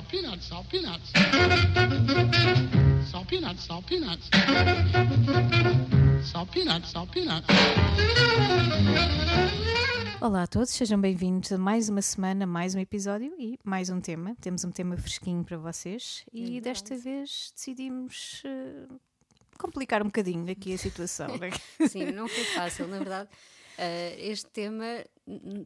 salt 0.00 0.08
peanuts, 0.10 0.46
salt 0.46 0.66
peanuts. 0.70 1.12
Salt 3.10 3.28
peanuts, 3.28 3.64
salt 3.64 3.86
peanuts. 3.86 4.30
Salt 6.24 6.50
peanuts, 6.52 6.90
salt 6.90 7.10
peanuts. 7.12 7.46
Olá 10.20 10.44
a 10.44 10.46
todos, 10.46 10.70
sejam 10.70 11.00
bem-vindos 11.00 11.52
a 11.52 11.58
mais 11.58 11.88
uma 11.88 12.00
semana, 12.02 12.46
mais 12.46 12.74
um 12.74 12.78
episódio 12.78 13.34
e 13.38 13.58
mais 13.64 13.90
um 13.90 14.00
tema. 14.00 14.34
Temos 14.40 14.64
um 14.64 14.70
tema 14.70 14.96
fresquinho 14.96 15.44
para 15.44 15.58
vocês 15.58 16.24
e 16.32 16.58
É 16.58 16.60
desta 16.60 16.96
vez 16.96 17.52
decidimos 17.54 18.42
eh, 18.44 18.86
complicar 19.58 20.02
um 20.02 20.06
bocadinho 20.06 20.50
aqui 20.50 20.72
a 20.72 20.78
situação. 20.78 21.36
né? 21.36 21.50
Sim, 21.88 22.06
não 22.12 22.26
foi 22.28 22.44
fácil, 22.44 22.86
na 22.88 22.98
verdade. 22.98 23.28
eh, 23.76 24.16
este 24.18 24.46
tema 24.50 25.04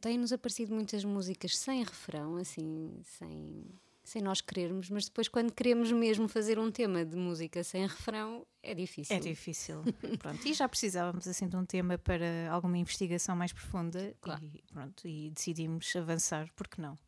tem-nos 0.01 0.32
aparecido 0.32 0.75
muitas 0.75 1.05
músicas 1.05 1.57
sem 1.57 1.82
refrão, 1.82 2.37
assim, 2.37 2.93
sem, 3.19 3.64
sem 4.05 4.21
nós 4.23 4.41
querermos, 4.41 4.91
mas 4.91 5.06
depois, 5.06 5.28
quando 5.28 5.51
queremos 5.52 5.91
mesmo 5.91 6.28
fazer 6.28 6.59
um 6.59 6.70
tema 6.70 7.05
de 7.05 7.16
música 7.16 7.65
sem 7.65 7.87
refrão, 7.87 8.47
é 8.62 8.74
difícil. 8.74 9.16
É 9.16 9.19
difícil. 9.19 9.83
Pronto, 10.20 10.47
e 10.47 10.52
já 10.52 10.69
precisávamos 10.69 11.27
assim 11.27 11.48
de 11.48 11.56
um 11.56 11.65
tema 11.65 11.97
para 11.98 12.51
alguma 12.51 12.77
investigação 12.78 13.34
mais 13.34 13.52
profunda 13.52 14.14
Claro. 14.20 14.45
e, 14.45 14.62
pronto, 14.73 15.09
e 15.09 15.30
decidimos 15.30 15.95
avançar, 15.97 16.48
porque 16.55 16.80
não? 16.80 16.98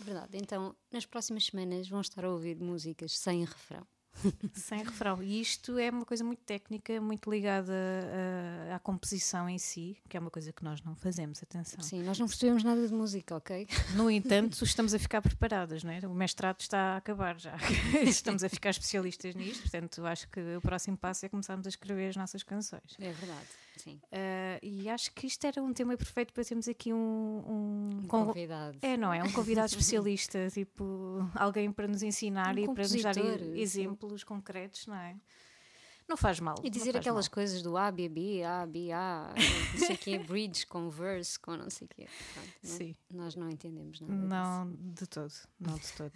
Verdade. 0.00 0.36
Então, 0.36 0.74
nas 0.92 1.04
próximas 1.06 1.46
semanas 1.46 1.88
vão 1.88 2.00
estar 2.00 2.24
a 2.24 2.30
ouvir 2.30 2.58
músicas 2.58 3.18
sem 3.18 3.44
refrão. 3.44 3.86
Sem 4.54 4.82
refrão. 4.82 5.22
E 5.22 5.40
isto 5.40 5.78
é 5.78 5.90
uma 5.90 6.04
coisa 6.04 6.22
muito 6.24 6.40
técnica, 6.40 7.00
muito 7.00 7.30
ligada 7.30 7.72
ah, 7.72 8.76
à 8.76 8.78
composição 8.78 9.48
em 9.48 9.58
si, 9.58 9.96
que 10.08 10.16
é 10.16 10.20
uma 10.20 10.30
coisa 10.30 10.52
que 10.52 10.62
nós 10.62 10.82
não 10.82 10.94
fazemos, 10.94 11.42
atenção. 11.42 11.82
Sim, 11.82 12.02
nós 12.02 12.18
não 12.18 12.26
percebemos 12.26 12.62
nada 12.62 12.86
de 12.86 12.92
música, 12.92 13.36
ok? 13.36 13.66
No 13.94 14.10
entanto, 14.10 14.62
estamos 14.64 14.94
a 14.94 14.98
ficar 14.98 15.22
preparadas, 15.22 15.82
não 15.82 15.92
é? 15.92 16.00
O 16.06 16.14
mestrado 16.14 16.60
está 16.60 16.94
a 16.94 16.96
acabar 16.96 17.38
já. 17.38 17.56
Estamos 18.02 18.44
a 18.44 18.48
ficar 18.48 18.70
especialistas 18.70 19.34
nisto, 19.34 19.62
portanto, 19.62 20.04
acho 20.06 20.28
que 20.28 20.40
o 20.56 20.60
próximo 20.60 20.96
passo 20.96 21.26
é 21.26 21.28
começarmos 21.28 21.66
a 21.66 21.68
escrever 21.68 22.08
as 22.08 22.16
nossas 22.16 22.42
canções. 22.42 22.96
É 22.98 23.12
verdade, 23.12 23.46
sim. 23.82 24.00
Ah, 24.12 24.58
e 24.62 24.88
acho 24.88 25.12
que 25.14 25.26
isto 25.26 25.46
era 25.46 25.62
um 25.62 25.72
tema 25.72 25.96
perfeito 25.96 26.32
para 26.32 26.44
termos 26.44 26.68
aqui 26.68 26.92
um. 26.92 26.98
um 26.98 27.88
Um 28.04 28.06
con- 28.08 28.26
convidado. 28.26 28.78
É, 28.82 28.96
não 28.96 29.12
é? 29.12 29.22
Um 29.22 29.32
convidado 29.32 29.66
especialista, 29.72 30.48
tipo, 30.50 30.84
alguém 31.34 31.70
para 31.72 31.88
nos 31.88 32.02
ensinar 32.02 32.54
Um 32.54 32.58
e 32.58 32.66
para 32.74 32.82
nos 32.82 33.02
dar 33.02 33.16
exemplos 33.56 34.22
concretos, 34.24 34.86
não 34.86 34.94
é? 34.96 35.16
Não 36.10 36.16
faz 36.16 36.40
mal. 36.40 36.56
E 36.58 36.64
não 36.64 36.70
dizer 36.70 36.96
aquelas 36.96 37.26
mal. 37.28 37.32
coisas 37.34 37.62
do 37.62 37.76
A, 37.76 37.88
B, 37.92 38.08
B, 38.08 38.42
A, 38.42 38.66
B, 38.66 38.90
A, 38.90 39.32
não 39.72 39.78
sei 39.78 39.94
o 39.94 39.98
quê, 39.98 40.18
bridge 40.26 40.66
com 40.66 40.90
verse, 40.90 41.38
com 41.38 41.56
não 41.56 41.70
sei 41.70 41.86
o 41.86 41.88
quê. 41.94 42.08
Pronto, 42.34 42.48
não- 42.64 42.76
Sim. 42.76 42.96
Nós 43.14 43.36
não 43.36 43.48
entendemos 43.48 44.00
nada 44.00 44.12
Não, 44.12 44.72
de 44.92 45.06
todo, 45.06 45.32
não 45.60 45.74
de 45.76 45.92
todo. 45.92 46.12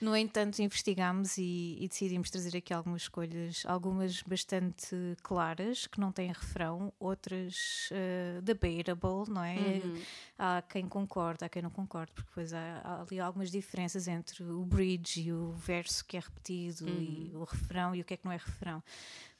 No 0.00 0.16
entanto, 0.16 0.60
investigámos 0.62 1.36
e, 1.36 1.76
e 1.78 1.86
decidimos 1.88 2.30
trazer 2.30 2.56
aqui 2.56 2.72
algumas 2.72 3.02
escolhas, 3.02 3.62
algumas 3.66 4.22
bastante 4.22 4.96
claras, 5.22 5.86
que 5.86 6.00
não 6.00 6.10
têm 6.10 6.28
refrão, 6.32 6.90
outras 6.98 7.90
eh, 7.92 8.40
debatable, 8.42 9.30
não 9.30 9.44
é? 9.44 9.82
Uhum. 9.84 10.02
Há 10.38 10.62
quem 10.62 10.88
concorde, 10.88 11.44
há 11.44 11.48
quem 11.50 11.60
não 11.60 11.70
concorde, 11.70 12.12
porque 12.12 12.28
depois 12.30 12.54
há, 12.54 12.80
há 12.82 13.02
ali 13.02 13.20
algumas 13.20 13.50
diferenças 13.50 14.08
entre 14.08 14.42
o 14.42 14.64
bridge 14.64 15.20
e 15.20 15.32
o 15.34 15.52
verso 15.52 16.02
que 16.04 16.16
é 16.16 16.20
repetido 16.20 16.88
e 16.88 17.30
Uhum. 17.34 17.40
o 17.40 17.44
refrão 17.44 17.94
e 17.94 18.00
o 18.00 18.04
que 18.04 18.14
é 18.14 18.16
que 18.16 18.24
não 18.24 18.32
é 18.32 18.36
refrão. 18.36 18.82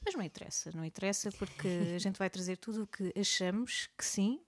Mas 0.05 0.13
não 0.13 0.21
interessa, 0.23 0.71
não 0.73 0.85
interessa, 0.85 1.31
porque 1.31 1.67
a 1.95 1.99
gente 1.99 2.17
vai 2.19 2.29
trazer 2.29 2.57
tudo 2.57 2.83
o 2.83 2.87
que 2.87 3.11
achamos 3.19 3.89
que 3.97 4.05
sim. 4.05 4.39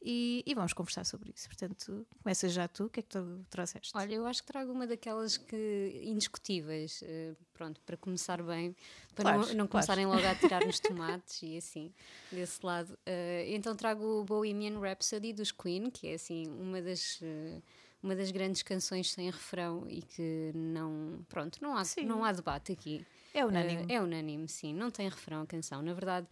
E, 0.00 0.44
e 0.46 0.54
vamos 0.54 0.72
conversar 0.72 1.04
sobre 1.04 1.32
isso. 1.36 1.48
Portanto, 1.48 2.06
começa 2.22 2.48
já 2.48 2.68
tu, 2.68 2.84
o 2.84 2.88
que 2.88 3.00
é 3.00 3.02
que 3.02 3.08
tu 3.08 3.44
trouxeste? 3.50 3.90
Olha, 3.96 4.14
eu 4.14 4.26
acho 4.26 4.42
que 4.42 4.46
trago 4.46 4.70
uma 4.70 4.86
daquelas 4.86 5.36
que 5.36 6.00
indiscutíveis, 6.04 7.00
eh, 7.02 7.34
pronto, 7.52 7.80
para 7.80 7.96
começar 7.96 8.40
bem, 8.40 8.76
para 9.16 9.24
Claro, 9.24 9.38
não, 9.38 9.46
não 9.46 9.54
claro. 9.54 9.70
começarem 9.70 10.06
logo 10.06 10.24
a 10.24 10.34
tirar-nos 10.36 10.78
tomates 10.78 11.42
e 11.42 11.56
assim, 11.56 11.92
desse 12.30 12.64
lado. 12.64 12.96
Eh, 13.04 13.46
então 13.48 13.74
trago 13.74 14.20
o 14.20 14.24
Bohemian 14.24 14.78
Rhapsody 14.78 15.32
dos 15.32 15.50
Queen, 15.50 15.90
que 15.90 16.06
é 16.06 16.14
assim 16.14 16.46
uma 16.46 16.80
das. 16.80 17.18
eh, 17.20 17.60
uma 18.00 18.14
das 18.14 18.30
grandes 18.30 18.62
canções 18.62 19.10
sem 19.10 19.28
refrão 19.28 19.84
e 19.88 20.00
que 20.02 20.52
não. 20.54 21.26
Pronto, 21.28 21.58
não 21.60 21.76
há, 21.76 21.84
Sim. 21.84 22.04
não 22.06 22.24
há 22.24 22.30
debate 22.30 22.70
aqui. 22.70 23.04
É 23.38 23.44
unânime. 23.44 23.84
Eh, 23.88 23.94
é 23.94 24.00
unânime, 24.02 24.48
sim. 24.48 24.74
Não 24.74 24.90
tem 24.90 25.08
refrão 25.08 25.42
a 25.42 25.46
canção. 25.46 25.80
Na 25.82 25.92
verdade, 25.94 26.26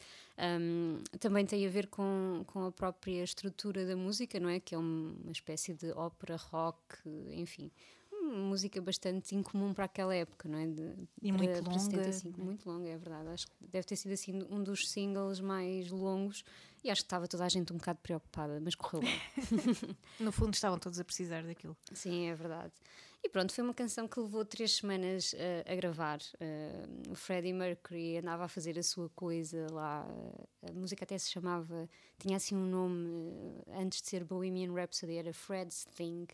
hum, 0.61 0.99
também 1.21 1.45
tem 1.47 1.67
a 1.67 1.71
ver 1.71 1.87
com, 1.87 2.43
com 2.47 2.65
a 2.67 2.73
própria 2.73 3.23
estrutura 3.23 3.87
da 3.87 3.95
música, 3.97 4.41
não 4.41 4.49
é? 4.49 4.59
Que 4.61 4.75
é 4.75 4.79
um- 4.79 5.17
uma 5.23 5.33
espécie 5.33 5.73
de 5.75 5.91
ópera 5.93 6.37
rock, 6.37 6.81
enfim. 7.33 7.71
Música 8.23 8.81
bastante 8.83 9.37
incomum 9.37 9.73
para 9.73 9.85
aquela 9.85 10.13
época, 10.15 10.49
não 10.49 10.59
é? 10.59 10.67
De, 10.67 10.83
E 11.23 11.31
para- 11.33 11.39
muito 11.45 11.63
para 11.63 11.79
70, 11.79 12.01
longa, 12.27 12.37
não 12.39 12.43
é? 12.43 12.47
muito 12.47 12.69
longa, 12.69 12.89
é 12.89 12.97
verdade. 12.99 13.29
Acho 13.29 13.47
que 13.47 13.53
deve 13.61 13.87
ter 13.87 13.95
sido 13.97 14.13
assim 14.13 14.43
um 14.51 14.63
dos 14.65 14.89
singles 14.89 15.39
mais 15.39 15.91
longos 15.91 16.43
e 16.87 16.91
acho 16.91 17.03
que 17.03 17.07
estava 17.07 17.27
toda 17.27 17.45
a 17.45 17.49
gente 17.49 17.73
um 17.73 17.77
bocado 17.77 17.99
preocupada, 18.03 18.61
mas 18.61 18.75
correu 18.75 19.01
bem. 19.03 19.21
No 20.21 20.31
fundo, 20.33 20.55
estavam 20.55 20.79
todos 20.79 20.99
a 21.01 21.05
precisar 21.05 21.43
daquilo. 21.43 21.77
Sim, 21.93 22.29
é 22.29 22.35
verdade. 22.35 22.73
E 23.25 23.29
pronto, 23.29 23.53
foi 23.53 23.65
uma 23.65 23.75
canção 23.75 24.07
que 24.07 24.21
levou 24.21 24.45
três 24.45 24.77
semanas 24.77 25.35
eh, 25.37 25.65
a 25.67 25.75
gravar. 25.75 26.19
Eh, 26.39 26.87
o 27.11 27.15
Freddie 27.17 27.53
Mercury 27.53 28.19
andava 28.19 28.45
a 28.45 28.49
fazer 28.49 28.79
a 28.79 28.83
sua 28.85 29.09
coisa 29.11 29.67
lá. 29.73 30.07
eh, 30.63 30.71
a 30.71 30.73
música 30.73 31.05
até 31.05 31.19
se 31.19 31.31
chamava, 31.33 31.89
tinha 32.19 32.37
assim 32.37 32.55
um 32.55 32.67
nome, 32.67 33.63
antes 33.75 34.01
de 34.01 34.09
ser 34.09 34.23
Bohemian 34.23 34.73
Rhapsody, 34.73 35.17
era 35.17 35.33
Fred's 35.33 35.85
Thing. 35.97 36.27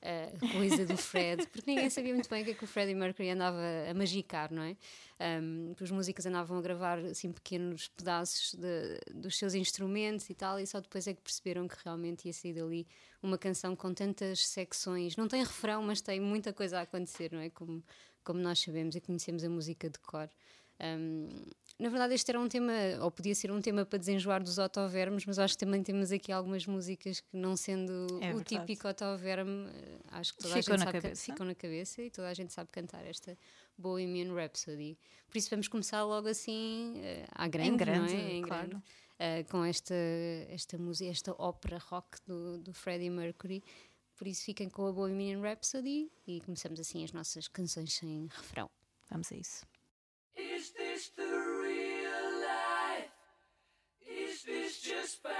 Eh, 0.00 0.32
coisa 0.52 0.86
do 0.86 0.96
Fred, 0.96 1.46
porque 1.48 1.70
ninguém 1.70 1.90
sabia 1.90 2.14
muito 2.14 2.28
bem 2.28 2.42
o 2.42 2.44
que 2.44 2.50
é 2.52 2.54
que 2.54 2.64
o 2.64 2.66
Freddie 2.66 2.94
Mercury 2.94 3.30
andava 3.30 3.58
a 3.90 3.94
magicar, 3.94 4.52
não 4.52 4.62
é? 4.62 4.76
Um, 5.40 5.74
os 5.80 5.90
músicos 5.90 6.24
andavam 6.26 6.58
a 6.58 6.62
gravar 6.62 6.98
assim 7.00 7.32
pequenos 7.32 7.88
pedaços 7.88 8.54
de- 8.54 9.00
dos 9.12 9.36
seus 9.36 9.54
instrumentos 9.54 10.30
e 10.30 10.34
tal, 10.34 10.60
e 10.60 10.66
só 10.66 10.80
depois 10.80 11.06
é 11.08 11.14
que 11.14 11.20
perceberam 11.20 11.66
que 11.66 11.76
realmente 11.84 12.26
ia 12.26 12.32
sair 12.32 12.54
dali 12.54 12.86
uma 13.22 13.36
canção 13.36 13.74
com 13.74 13.92
tantas 13.92 14.46
secções. 14.46 15.16
Não 15.16 15.26
tem 15.26 15.42
refrão, 15.42 15.82
mas 15.82 16.00
tem 16.00 16.20
muita 16.20 16.52
coisa 16.52 16.78
a 16.78 16.82
acontecer, 16.82 17.32
não 17.32 17.40
é? 17.40 17.50
Como, 17.50 17.82
como 18.22 18.38
nós 18.38 18.60
sabemos 18.60 18.94
e 18.94 19.00
conhecemos 19.00 19.42
a 19.42 19.48
música 19.50 19.90
de 19.90 19.98
cor. 19.98 20.30
Um, 20.80 21.28
na 21.78 21.88
verdade, 21.88 22.14
este 22.14 22.30
era 22.30 22.40
um 22.40 22.48
tema, 22.48 22.72
ou 23.02 23.10
podia 23.10 23.34
ser 23.34 23.50
um 23.52 23.60
tema 23.60 23.86
para 23.86 23.98
desenjoar 23.98 24.42
dos 24.42 24.58
otovermes, 24.58 25.24
mas 25.26 25.38
acho 25.38 25.54
que 25.56 25.64
também 25.64 25.82
temos 25.82 26.10
aqui 26.10 26.32
algumas 26.32 26.66
músicas 26.66 27.20
que, 27.20 27.36
não 27.36 27.56
sendo 27.56 28.06
É 28.20 28.34
o 28.34 28.42
típico 28.42 28.88
otoverme, 28.88 29.68
eh, 29.70 29.98
acho 30.10 30.32
que 30.34 30.42
toda 30.42 30.54
Ficam 30.56 30.74
a 30.74 30.78
na 30.78 30.84
gente 30.84 30.86
sabe, 30.92 30.98
ca- 30.98 31.02
cabeça. 31.02 31.24
ficam 31.24 31.46
na 31.46 31.54
cabeça 31.54 32.02
e 32.02 32.10
toda 32.10 32.28
a 32.28 32.34
gente 32.34 32.52
sabe 32.52 32.70
cantar 32.72 33.04
esta 33.06 33.38
Bohemian 33.76 34.34
Rhapsody. 34.34 34.98
Por 35.28 35.38
isso 35.38 35.50
vamos 35.50 35.68
começar 35.68 36.02
logo 36.04 36.26
assim, 36.28 36.94
eh, 36.98 37.26
à 37.32 37.46
grande, 37.46 37.76
grande, 37.76 38.12
não 38.12 38.20
é? 38.20 38.32
Em 38.32 38.42
claro. 38.42 38.68
grande, 38.68 38.84
eh, 39.20 39.44
com 39.44 39.64
esta, 39.64 39.94
esta 40.48 40.76
música, 40.78 41.10
esta 41.10 41.32
ópera 41.40 41.78
rock 41.78 42.18
do, 42.26 42.58
do 42.58 42.72
Freddie 42.74 43.10
Mercury. 43.10 43.62
Por 44.16 44.26
isso 44.26 44.42
fiquem 44.44 44.68
com 44.68 44.84
a 44.86 44.92
Bohemian 44.92 45.40
Rhapsody 45.40 46.10
e 46.26 46.40
começamos 46.40 46.80
assim 46.80 47.04
as 47.04 47.12
nossas 47.12 47.46
canções 47.46 47.92
sem 47.92 48.26
refrão. 48.32 48.68
Vamos 49.08 49.30
a 49.30 49.36
isso. 49.36 49.64
Is 50.36 50.70
this 50.72 51.10
the 51.10 51.22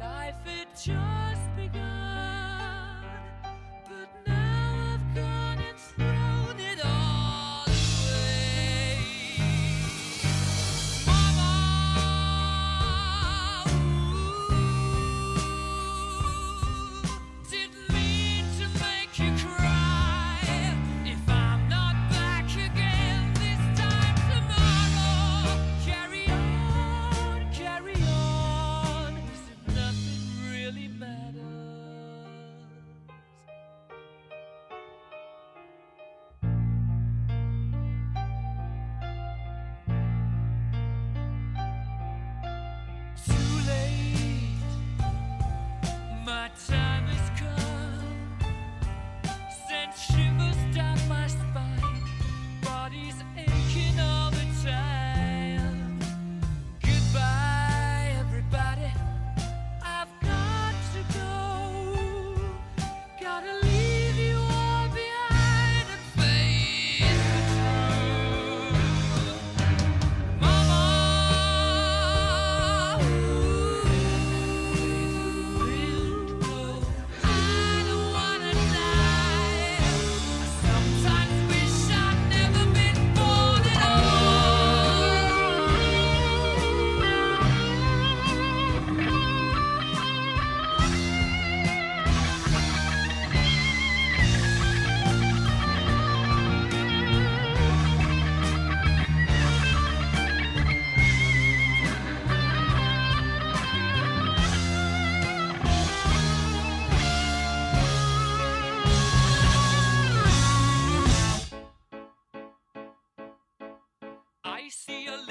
life 0.00 0.36
it. 0.46 1.11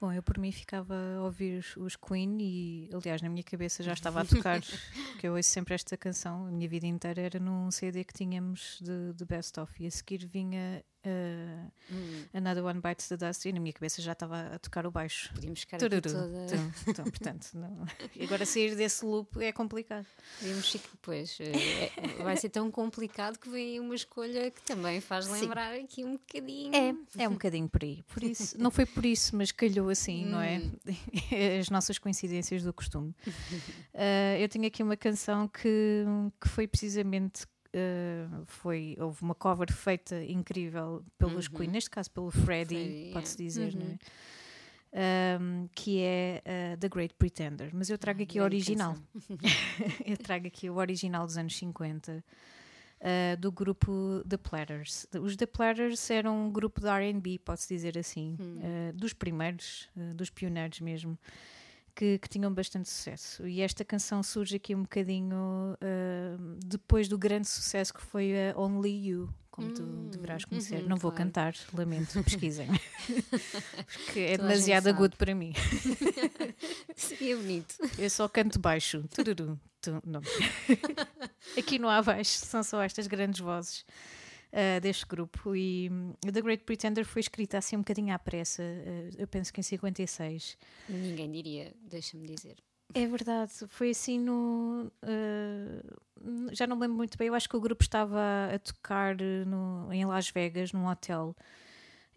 Bom, 0.00 0.12
eu 0.12 0.22
por 0.22 0.38
mim 0.38 0.52
ficava 0.52 0.94
a 0.94 1.24
ouvir 1.24 1.64
os, 1.76 1.96
Queen 1.96 2.38
e, 2.40 2.90
aliás, 2.92 3.20
na 3.20 3.28
minha 3.28 3.42
cabeça 3.42 3.82
já 3.82 3.92
estava 3.92 4.20
a 4.20 4.24
tocar, 4.26 4.60
porque 5.10 5.26
eu 5.26 5.34
ouço 5.34 5.48
sempre 5.48 5.74
esta 5.74 5.96
canção, 5.96 6.46
a 6.46 6.50
minha 6.52 6.68
vida 6.68 6.86
inteira 6.86 7.20
era 7.20 7.40
num 7.40 7.68
CD 7.70 8.04
que 8.04 8.12
tínhamos 8.12 8.78
de, 8.80 9.12
de 9.12 9.24
Best 9.24 9.58
Of 9.58 9.72
e 9.82 9.88
a 9.88 9.90
seguir 9.90 10.24
vinha 10.24 10.84
uh, 11.04 11.70
Hum, 11.90 12.24
Another 12.34 12.62
One 12.64 12.80
Bites 12.82 13.08
the 13.08 13.16
Dust, 13.16 13.46
e 13.46 13.52
na 13.52 13.60
minha 13.60 13.72
cabeça 13.72 14.02
já 14.02 14.12
estava 14.12 14.54
a 14.54 14.58
tocar 14.58 14.86
o 14.86 14.90
baixo. 14.90 15.32
podíamos 15.32 15.60
ficar 15.60 15.78
aqui 15.78 15.88
Tururu. 15.88 16.12
toda. 16.12 16.44
Então, 16.44 16.72
então, 16.86 17.04
portanto, 17.06 17.48
não. 17.54 17.86
Agora 18.22 18.44
sair 18.44 18.74
desse 18.76 19.04
loop 19.04 19.42
é 19.42 19.50
complicado. 19.52 20.06
Podíamos 20.38 20.70
ficar, 20.70 20.90
pois, 21.00 21.38
eh, 21.40 21.90
é- 21.96 22.22
vai 22.22 22.36
ser 22.36 22.50
tão 22.50 22.70
complicado 22.70 23.38
que 23.38 23.48
vem 23.48 23.72
aí 23.72 23.80
uma 23.80 23.94
escolha 23.94 24.50
que 24.50 24.60
também 24.62 25.00
faz 25.00 25.24
Sim. 25.24 25.32
lembrar 25.40 25.74
aqui 25.74 26.04
um 26.04 26.12
bocadinho. 26.18 26.74
É, 26.74 27.22
é 27.24 27.28
um 27.28 27.32
bocadinho 27.32 27.68
por 27.68 27.82
aí. 27.82 28.02
Por 28.12 28.22
isso, 28.22 28.58
não 28.60 28.70
foi 28.70 28.84
por 28.84 29.06
isso, 29.06 29.34
mas 29.34 29.50
calhou 29.50 29.88
assim, 29.88 30.26
não 30.26 30.40
é? 30.42 30.58
Hum. 30.58 30.72
As 31.60 31.70
nossas 31.70 31.98
coincidências 31.98 32.62
do 32.62 32.72
costume. 32.72 33.14
Ah, 33.94 34.38
eu 34.38 34.48
tenho 34.48 34.66
aqui 34.66 34.82
uma 34.82 34.96
canção 34.96 35.48
que, 35.48 36.04
que 36.40 36.48
foi 36.48 36.66
precisamente. 36.68 37.46
Ah, 37.74 38.42
foi, 38.46 38.96
houve 39.00 39.22
uma 39.22 39.34
cover 39.34 39.72
feita 39.72 40.22
incrível 40.24 41.04
pelos 41.18 41.46
Uhum. 41.48 41.54
Queen, 41.58 41.70
neste 41.70 41.90
caso 41.90 42.10
pelo 42.10 42.30
Freddie, 42.30 43.10
pode-se 43.12 43.34
é. 43.34 43.44
dizer, 43.44 43.74
Uhum. 43.74 43.92
é? 43.92 43.98
Ahm, 44.90 45.66
que 45.74 46.00
é 46.00 46.42
ah, 46.46 46.76
The 46.78 46.88
Great 46.88 47.14
Pretender, 47.14 47.70
mas 47.74 47.90
eu 47.90 47.98
trago 47.98 48.22
aqui 48.22 48.40
o 48.40 48.42
original. 48.42 48.96
eu 50.06 50.16
trago 50.16 50.46
aqui 50.46 50.70
o 50.70 50.76
original 50.76 51.26
dos 51.26 51.36
anos 51.36 51.54
50 51.56 52.24
uh, 53.00 53.36
do 53.38 53.52
grupo 53.52 54.22
The 54.26 54.38
Platters. 54.38 55.06
Os 55.20 55.36
The 55.36 55.44
Platters 55.46 56.08
eram 56.10 56.46
um 56.46 56.50
grupo 56.50 56.80
de 56.80 56.88
RB, 56.88 57.38
pode-se 57.38 57.68
dizer 57.68 57.98
assim, 57.98 58.36
Hum. 58.40 58.60
uh, 58.60 58.92
dos 58.94 59.12
primeiros, 59.12 59.88
uh, 59.94 60.14
dos 60.14 60.30
pioneiros 60.30 60.80
mesmo. 60.80 61.18
Que, 61.98 62.16
que 62.18 62.28
tinham 62.28 62.54
bastante 62.54 62.88
sucesso. 62.88 63.44
E 63.48 63.60
esta 63.60 63.84
canção 63.84 64.22
surge 64.22 64.54
aqui 64.54 64.72
um 64.72 64.82
bocadinho 64.82 65.34
uh, 65.74 66.56
depois 66.64 67.08
do 67.08 67.18
grande 67.18 67.48
sucesso 67.48 67.92
que 67.92 68.00
foi 68.00 68.32
a 68.50 68.56
Only 68.56 69.08
You, 69.08 69.34
como 69.50 69.72
tu 69.74 69.82
Hum, 69.82 70.08
deverás 70.08 70.44
conhecer. 70.44 70.82
uhum, 70.82 70.88
Não 70.90 70.96
vou 70.96 71.10
claro. 71.10 71.24
cantar, 71.24 71.54
lamento, 71.74 72.12
pesquisem. 72.22 72.68
Porque 74.04 74.20
é 74.20 74.36
Toda 74.36 74.48
demasiado 74.48 74.86
agudo 74.86 75.16
para 75.16 75.34
mim. 75.34 75.52
Seria 76.94 77.36
bonito. 77.36 77.74
Eu 77.98 78.08
só 78.10 78.28
canto 78.28 78.60
baixo. 78.60 79.02
Tururu. 79.12 79.58
Tu, 79.80 80.00
não. 80.06 80.20
Aqui 81.58 81.80
no 81.80 81.88
há 81.88 82.00
baixo 82.00 82.30
são 82.46 82.62
só 82.62 82.80
estas 82.82 83.08
grandes 83.08 83.40
vozes 83.40 83.84
ah, 84.52 84.78
deste 84.80 85.06
grupo. 85.06 85.54
E 85.54 85.88
hum, 85.90 86.12
The 86.20 86.40
Great 86.42 86.64
Pretender 86.64 87.04
foi 87.04 87.20
escrita 87.20 87.58
assim 87.58 87.76
um 87.76 87.80
bocadinho 87.80 88.14
à 88.14 88.18
pressa, 88.18 88.62
ah, 88.62 89.14
eu 89.18 89.26
penso 89.26 89.52
que 89.52 89.60
em 89.60 89.62
56. 89.62 90.56
Ninguém 90.88 91.30
diria, 91.30 91.72
deixa-me 91.82 92.26
dizer. 92.26 92.56
É 92.94 93.06
verdade, 93.06 93.52
foi 93.68 93.90
assim 93.90 94.18
no. 94.18 94.90
ah, 95.02 95.82
já 96.52 96.66
não 96.66 96.76
me 96.76 96.82
lembro 96.82 96.96
muito 96.96 97.16
bem, 97.18 97.28
eu 97.28 97.34
acho 97.34 97.48
que 97.48 97.56
o 97.56 97.60
grupo 97.60 97.82
estava 97.82 98.18
a 98.54 98.58
tocar 98.58 99.20
eh, 99.20 99.44
no- 99.44 99.92
em 99.92 100.04
Las 100.04 100.30
Vegas, 100.30 100.72
num 100.72 100.86
hotel. 100.86 101.34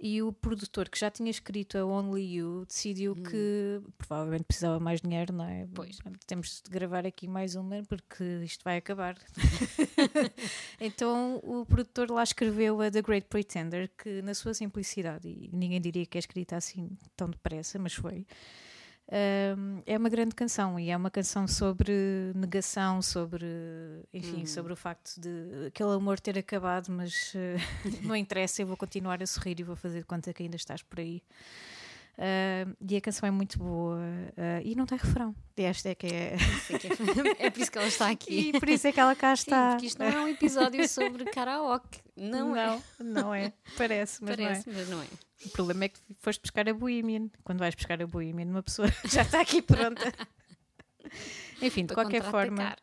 E 0.03 0.19
o 0.23 0.33
produtor 0.33 0.89
que 0.89 0.97
já 0.97 1.11
tinha 1.11 1.29
escrito 1.29 1.77
a 1.77 1.85
Only 1.85 2.37
You 2.37 2.65
decidiu 2.65 3.13
que 3.15 3.79
provavelmente 3.99 4.45
precisava 4.45 4.79
mais 4.79 4.99
dinheiro, 4.99 5.31
não 5.31 5.45
é? 5.45 5.67
Pois. 5.71 5.99
Temos 6.25 6.63
de 6.65 6.71
gravar 6.71 7.05
aqui 7.05 7.27
mais 7.27 7.53
uma 7.53 7.83
porque 7.83 8.23
isto 8.43 8.63
vai 8.63 8.77
acabar. 8.77 9.15
então 10.81 11.39
o 11.43 11.63
produtor 11.67 12.09
lá 12.09 12.23
escreveu 12.23 12.81
a 12.81 12.89
The 12.89 13.03
Great 13.03 13.27
Pretender, 13.27 13.91
que 13.95 14.23
na 14.23 14.33
sua 14.33 14.55
simplicidade, 14.55 15.27
e 15.27 15.51
ninguém 15.53 15.79
diria 15.79 16.05
que 16.07 16.17
é 16.17 16.19
escrita 16.19 16.55
assim 16.55 16.97
tão 17.15 17.29
depressa, 17.29 17.77
mas 17.77 17.93
foi. 17.93 18.25
Um, 19.09 19.81
é 19.85 19.97
uma 19.97 20.07
grande 20.07 20.33
canção 20.33 20.79
e 20.79 20.89
é 20.89 20.95
uma 20.95 21.11
canção 21.11 21.45
sobre 21.45 21.91
negação, 22.33 23.01
sobre, 23.01 23.45
enfim, 24.13 24.43
Hum. 24.43 24.45
sobre 24.45 24.71
o 24.71 24.75
facto 24.75 25.19
de 25.19 25.67
aquele 25.67 25.91
amor 25.93 26.17
ter 26.19 26.37
acabado, 26.37 26.89
mas 26.91 27.33
eh, 27.35 27.57
não 28.03 28.15
interessa, 28.15 28.61
eu 28.61 28.67
vou 28.67 28.77
continuar 28.77 29.21
a 29.21 29.27
sorrir 29.27 29.59
e 29.59 29.63
vou 29.63 29.75
fazer 29.75 30.05
conta 30.05 30.33
que 30.33 30.43
ainda 30.43 30.55
estás 30.55 30.81
por 30.81 30.99
aí. 30.99 31.21
Um, 32.17 32.75
e 32.87 32.95
a 32.97 33.01
canção 33.01 33.27
é 33.27 33.31
muito 33.31 33.57
boa 33.57 33.97
uh, 33.97 34.61
e 34.63 34.75
não 34.75 34.85
tem 34.85 34.97
refrão. 34.97 35.35
E 35.57 35.63
Esta 35.63 35.89
é 35.89 35.95
que 35.95 36.07
é. 36.07 36.37
Sei 36.67 36.77
que 36.77 36.87
É, 36.87 37.47
é 37.47 37.49
por 37.49 37.59
isso 37.61 37.71
que 37.71 37.77
ela 37.77 37.87
está 37.87 38.09
aqui. 38.09 38.49
E 38.49 38.59
por 38.59 38.69
isso 38.69 38.87
é 38.87 38.91
que 38.91 38.99
ela 38.99 39.15
cá 39.15 39.35
Sim, 39.35 39.41
está. 39.41 39.71
porque 39.71 39.87
isto 39.87 39.99
não 39.99 40.05
é 40.07 40.19
um 40.21 40.27
episódio 40.27 40.87
sobre 40.87 41.25
karaoke. 41.25 41.99
Não, 42.15 42.55
é. 42.55 42.67
não, 42.67 42.83
não 42.99 43.33
é. 43.33 43.53
Parece, 43.77 44.23
mas 44.23 44.35
Parece, 44.37 44.69
mas 44.69 44.87
não 44.89 44.97
é. 44.97 44.99
não 44.99 45.03
é. 45.03 45.30
O 45.45 45.49
problema 45.49 45.85
é 45.85 45.89
que 45.89 45.99
foste 46.19 46.41
buscar 46.41 46.67
a 46.69 46.73
Bohemian. 46.73 47.29
Quando 47.43 47.59
vais 47.59 47.75
buscar 47.75 48.01
a 48.01 48.07
Bohemian, 48.07 48.47
uma 48.47 48.63
pessoa 48.63 48.87
já 49.05 49.21
está 49.23 49.41
aqui 49.41 49.61
pronta. 49.61 50.11
Enfim, 51.61 51.81
de 51.85 51.93
Para 51.93 52.03
qualquer 52.03 52.23
forma. 52.23 52.75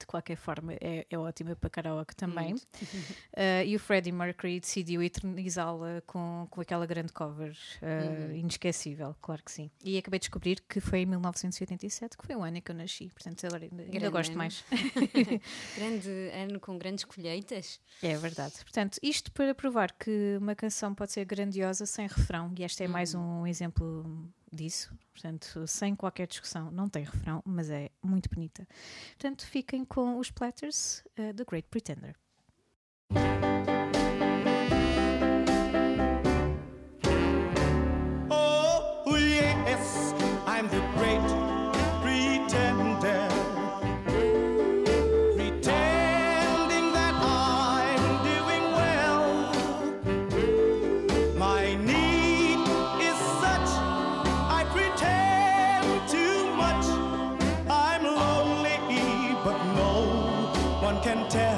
De 0.00 0.06
qualquer 0.06 0.36
forma, 0.36 0.72
é, 0.80 1.06
é 1.10 1.18
ótima 1.18 1.54
para 1.54 1.70
karaoke 1.70 2.14
também. 2.16 2.54
Uh, 2.54 2.58
e 3.66 3.76
o 3.76 3.78
Freddie 3.78 4.12
Mercury 4.12 4.60
decidiu 4.60 5.02
eternizá-la 5.02 6.02
com, 6.06 6.46
com 6.50 6.60
aquela 6.60 6.86
grande 6.86 7.12
cover 7.12 7.56
uh, 7.82 8.10
Uhum. 8.10 8.34
inesquecível, 8.36 9.14
claro 9.20 9.42
que 9.44 9.52
sim. 9.52 9.70
E 9.84 9.98
acabei 9.98 10.18
de 10.18 10.24
descobrir 10.24 10.62
que 10.68 10.80
foi 10.80 11.00
em 11.00 11.06
1987, 11.06 12.16
que 12.16 12.26
foi 12.26 12.36
o 12.36 12.42
ano 12.42 12.56
em 12.58 12.60
que 12.60 12.70
eu 12.70 12.74
nasci, 12.74 13.08
portanto 13.08 13.44
agora 13.46 13.64
ainda, 13.64 13.82
ainda 13.82 14.10
gosto 14.10 14.30
ano. 14.30 14.38
mais. 14.38 14.64
Grande 15.76 16.08
ano 16.34 16.60
com 16.60 16.78
grandes 16.78 17.04
colheitas. 17.04 17.80
É 18.02 18.16
verdade. 18.16 18.54
Portanto, 18.62 18.98
isto 19.02 19.30
para 19.32 19.54
provar 19.54 19.92
que 19.92 20.36
uma 20.40 20.54
canção 20.54 20.94
pode 20.94 21.12
ser 21.12 21.24
grandiosa 21.24 21.86
sem 21.86 22.06
refrão, 22.06 22.52
e 22.58 22.64
este 22.64 22.84
é 22.84 22.88
mais 22.88 23.14
um 23.14 23.46
exemplo 23.46 24.28
disso. 24.52 24.92
Portanto, 25.12 25.66
sem 25.66 25.94
qualquer 25.94 26.26
discussão, 26.26 26.70
não 26.70 26.88
tem 26.88 27.04
refrão, 27.04 27.42
mas 27.44 27.70
é 27.70 27.90
muito 28.02 28.28
bonita. 28.30 28.66
Portanto, 29.10 29.46
fiquem 29.46 29.84
com 29.84 30.18
os 30.18 30.30
Platters, 30.30 31.04
uh, 31.18 31.34
The 31.34 31.44
Great 31.44 31.68
Pretender. 31.68 32.16
Can 61.02 61.26
tell. 61.30 61.49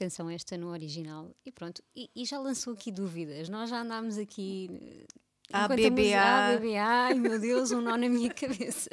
Canção 0.00 0.30
esta 0.30 0.56
no 0.56 0.68
original. 0.70 1.30
E 1.44 1.52
pronto, 1.52 1.82
e, 1.94 2.08
e 2.16 2.24
já 2.24 2.38
lançou 2.38 2.72
aqui 2.72 2.90
dúvidas. 2.90 3.48
Nós 3.48 3.68
já 3.70 3.82
andámos 3.82 4.16
aqui. 4.18 4.68
eh, 4.72 5.04
A 5.52 5.68
BBA. 5.68 6.58
BBA, 6.58 6.80
ai 6.82 7.14
meu 7.14 7.38
Deus, 7.38 7.70
um 7.72 7.80
nó 7.80 7.96
na 7.96 8.08
minha 8.08 8.32
cabeça. 8.34 8.88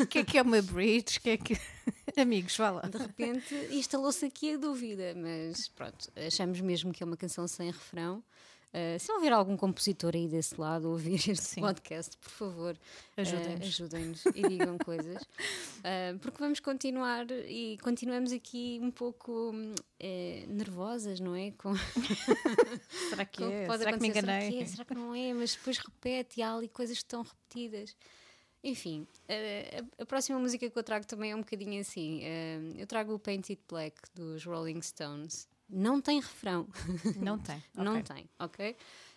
O 0.00 0.06
que 0.06 0.18
é 0.20 0.24
que 0.24 0.38
é 0.38 0.42
uma 0.42 0.60
bridge? 0.62 1.20
Que 1.20 1.30
é 1.30 1.36
que... 1.36 1.54
Amigos, 2.16 2.56
vá 2.56 2.70
lá. 2.70 2.82
De 2.82 2.98
repente 2.98 3.54
instalou-se 3.70 4.24
aqui 4.24 4.54
a 4.54 4.56
dúvida, 4.56 5.14
mas 5.16 5.68
pronto, 5.68 6.10
achamos 6.16 6.60
mesmo 6.60 6.92
que 6.92 7.02
é 7.02 7.06
uma 7.06 7.16
canção 7.16 7.46
sem 7.48 7.70
refrão. 7.70 8.22
Uh, 8.74 8.98
se 8.98 9.12
houver 9.12 9.32
algum 9.32 9.56
compositor 9.56 10.16
aí 10.16 10.26
desse 10.26 10.60
lado 10.60 10.90
ouvir 10.90 11.14
este 11.14 11.36
Sim. 11.36 11.60
podcast, 11.60 12.16
por 12.18 12.30
favor, 12.30 12.74
uh, 12.74 13.20
Ajudem-nos. 13.20 13.68
ajudem-nos 13.68 14.26
e 14.26 14.48
digam 14.48 14.76
coisas. 14.78 15.22
Uh, 15.22 16.18
porque 16.20 16.38
vamos 16.40 16.58
continuar 16.58 17.30
e 17.30 17.78
continuamos 17.84 18.32
aqui 18.32 18.80
um 18.82 18.90
pouco 18.90 19.52
hum, 19.54 19.76
eh, 20.00 20.44
nervosas, 20.48 21.20
não 21.20 21.36
é? 21.36 21.52
Com, 21.52 21.72
Será 23.10 23.24
que 23.24 23.44
é? 23.44 23.78
Será 23.78 23.92
que 23.92 24.00
me 24.00 24.08
enganei? 24.08 24.40
Será 24.40 24.50
que, 24.50 24.62
é? 24.62 24.66
Será 24.66 24.84
que 24.84 24.94
não 24.94 25.14
é? 25.14 25.32
Mas 25.32 25.54
depois 25.54 25.78
repete 25.78 26.40
e 26.40 26.42
há 26.42 26.52
ali 26.52 26.68
coisas 26.68 26.96
que 26.96 27.04
estão 27.04 27.22
repetidas. 27.22 27.96
Enfim, 28.64 29.06
eh, 29.28 29.84
a, 29.98 30.06
próxima 30.06 30.38
música 30.38 30.68
que 30.68 30.76
eu 30.76 30.82
trago 30.82 31.06
também 31.06 31.30
é 31.30 31.36
um 31.36 31.40
bocadinho 31.40 31.80
assim. 31.80 32.20
eh, 32.24 32.58
eu 32.78 32.86
trago 32.86 33.14
o 33.14 33.18
Painted 33.18 33.60
Black 33.68 33.94
dos 34.14 34.44
Rolling 34.44 34.80
Stones. 34.82 35.46
Não 35.76 36.00
tem 36.00 36.20
refrão. 36.20 36.68
Não 37.20 37.38
tem. 37.38 37.62
Não 37.74 37.98
ok. 37.98 38.02
tem, 38.14 38.28
ok? 38.38 38.76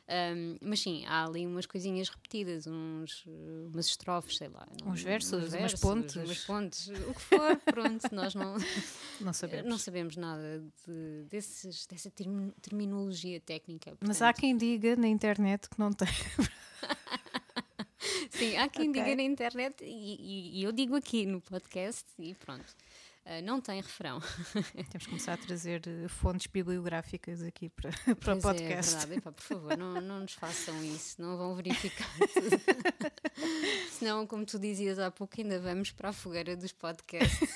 Um, 0.09 0.57
mas 0.61 0.79
sim, 0.79 1.03
há 1.05 1.25
ali 1.25 1.45
umas 1.45 1.65
coisinhas 1.65 2.07
repetidas, 2.07 2.65
uns, 2.65 3.25
umas 3.73 3.87
estrofes, 3.87 4.37
sei 4.37 4.47
lá. 4.47 4.65
não- 4.81 4.93
Uns 4.93 5.01
versos, 5.03 5.33
umas 5.33 5.51
versos, 5.51 5.79
pontes. 5.81 6.15
Umas 6.15 6.45
pontes, 6.45 6.87
o 6.87 7.13
que 7.13 7.21
for, 7.21 7.57
pronto, 7.73 8.07
nós 8.15 8.33
não, 8.33 8.55
Não 9.19 9.33
sabemos. 9.33 9.69
não 9.69 9.77
sabemos 9.77 10.15
nada 10.15 10.63
de- 10.87 11.25
desses, 11.29 11.85
dessa 11.87 12.09
termi- 12.09 12.53
terminologia 12.61 13.41
técnica. 13.41 13.97
Mas 13.99 14.17
portanto, 14.19 14.21
há 14.29 14.33
quem 14.33 14.55
diga 14.55 14.95
na 14.95 15.09
internet 15.09 15.69
que 15.69 15.77
não 15.77 15.91
tem. 15.91 16.07
Sim, 18.29 18.55
há 18.57 18.69
quem 18.69 18.89
Ok. 18.89 19.01
diga 19.03 19.15
na 19.15 19.23
internet 19.23 19.83
e, 19.83 19.87
e- 19.87 20.59
e 20.59 20.63
eu 20.63 20.71
digo 20.71 20.95
aqui 20.95 21.25
no 21.25 21.41
podcast 21.41 22.05
e 22.19 22.33
pronto. 22.35 22.73
Uh, 23.29 23.41
não 23.43 23.59
tem 23.59 23.81
refrão. 23.81 24.21
Temos 24.89 25.03
que 25.03 25.07
começar 25.07 25.33
a 25.33 25.37
trazer 25.37 25.81
eh, 25.85 26.07
fontes 26.07 26.47
bibliográficas 26.47 27.41
aqui 27.43 27.67
para, 27.67 27.89
para 28.15 28.35
o 28.35 28.39
Pois 28.39 28.39
É, 28.39 28.41
podcast. 28.41 28.91
verdade. 28.95 29.13
Epá, 29.15 29.31
por 29.33 29.43
favor, 29.43 29.77
não, 29.77 29.99
não 29.99 30.21
nos 30.21 30.31
façam 30.33 30.81
isso, 30.81 31.21
não 31.21 31.35
vão 31.37 31.53
verificar. 31.53 32.07
Senão, 33.91 34.25
como 34.25 34.45
tu 34.45 34.57
dizias 34.57 34.97
há 34.99 35.11
pouco, 35.11 35.33
ainda 35.39 35.59
vamos 35.59 35.91
para 35.91 36.09
a 36.09 36.13
fogueira 36.13 36.55
dos 36.55 36.71
podcasts 36.71 37.49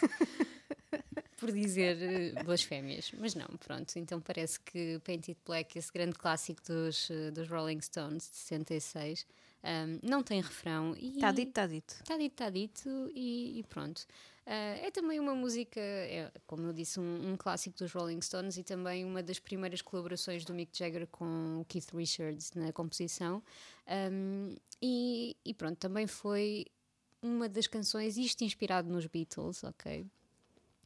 por 1.37 1.51
dizer 1.51 1.97
eh, 2.01 2.43
blasfémias. 2.43 3.11
Mas 3.17 3.33
não, 3.33 3.47
pronto. 3.57 3.95
Então 3.97 4.19
parece 4.19 4.59
que 4.59 4.99
Painted 5.05 5.37
Black, 5.45 5.77
esse 5.77 5.91
grande 5.91 6.15
clássico 6.15 6.61
dos, 6.67 7.09
eh, 7.09 7.31
dos 7.31 7.47
Rolling 7.47 7.79
Stones 7.81 8.29
de 8.29 8.35
66, 8.35 9.25
um, 9.63 9.99
não 10.07 10.21
tem 10.23 10.41
refrão. 10.41 10.95
Está 10.99 11.27
Tá 11.27 11.31
dito, 11.31 11.49
está 11.49 11.67
dito. 11.67 11.93
Está 11.93 12.17
dito, 12.17 12.31
está 12.33 12.49
dito 12.49 13.11
e, 13.15 13.59
e 13.59 13.63
pronto. 13.63 14.05
Ah, 14.45 14.75
é 14.81 14.89
também 14.91 15.19
uma 15.19 15.35
música, 15.35 15.79
é, 15.79 16.31
como 16.47 16.63
eu 16.63 16.73
disse, 16.73 16.99
um, 16.99 17.31
um 17.31 17.37
clássico 17.37 17.77
dos 17.77 17.91
Rolling 17.91 18.21
Stones 18.21 18.57
e 18.57 18.63
também 18.63 19.05
uma 19.05 19.21
das 19.21 19.39
primeiras 19.39 19.81
colaborações 19.81 20.43
do 20.43 20.53
Mick 20.53 20.77
Jagger 20.77 21.07
com 21.07 21.61
o 21.61 21.65
Keith 21.65 21.91
Richards 21.93 22.51
na 22.53 22.71
composição. 22.73 23.43
Um, 24.11 24.55
e, 24.81 25.37
e 25.45 25.53
pronto, 25.53 25.77
também 25.77 26.07
foi 26.07 26.65
uma 27.21 27.47
das 27.47 27.67
canções, 27.67 28.17
isto 28.17 28.43
inspirado 28.43 28.89
nos 28.89 29.05
Beatles, 29.05 29.63
ok? 29.63 30.05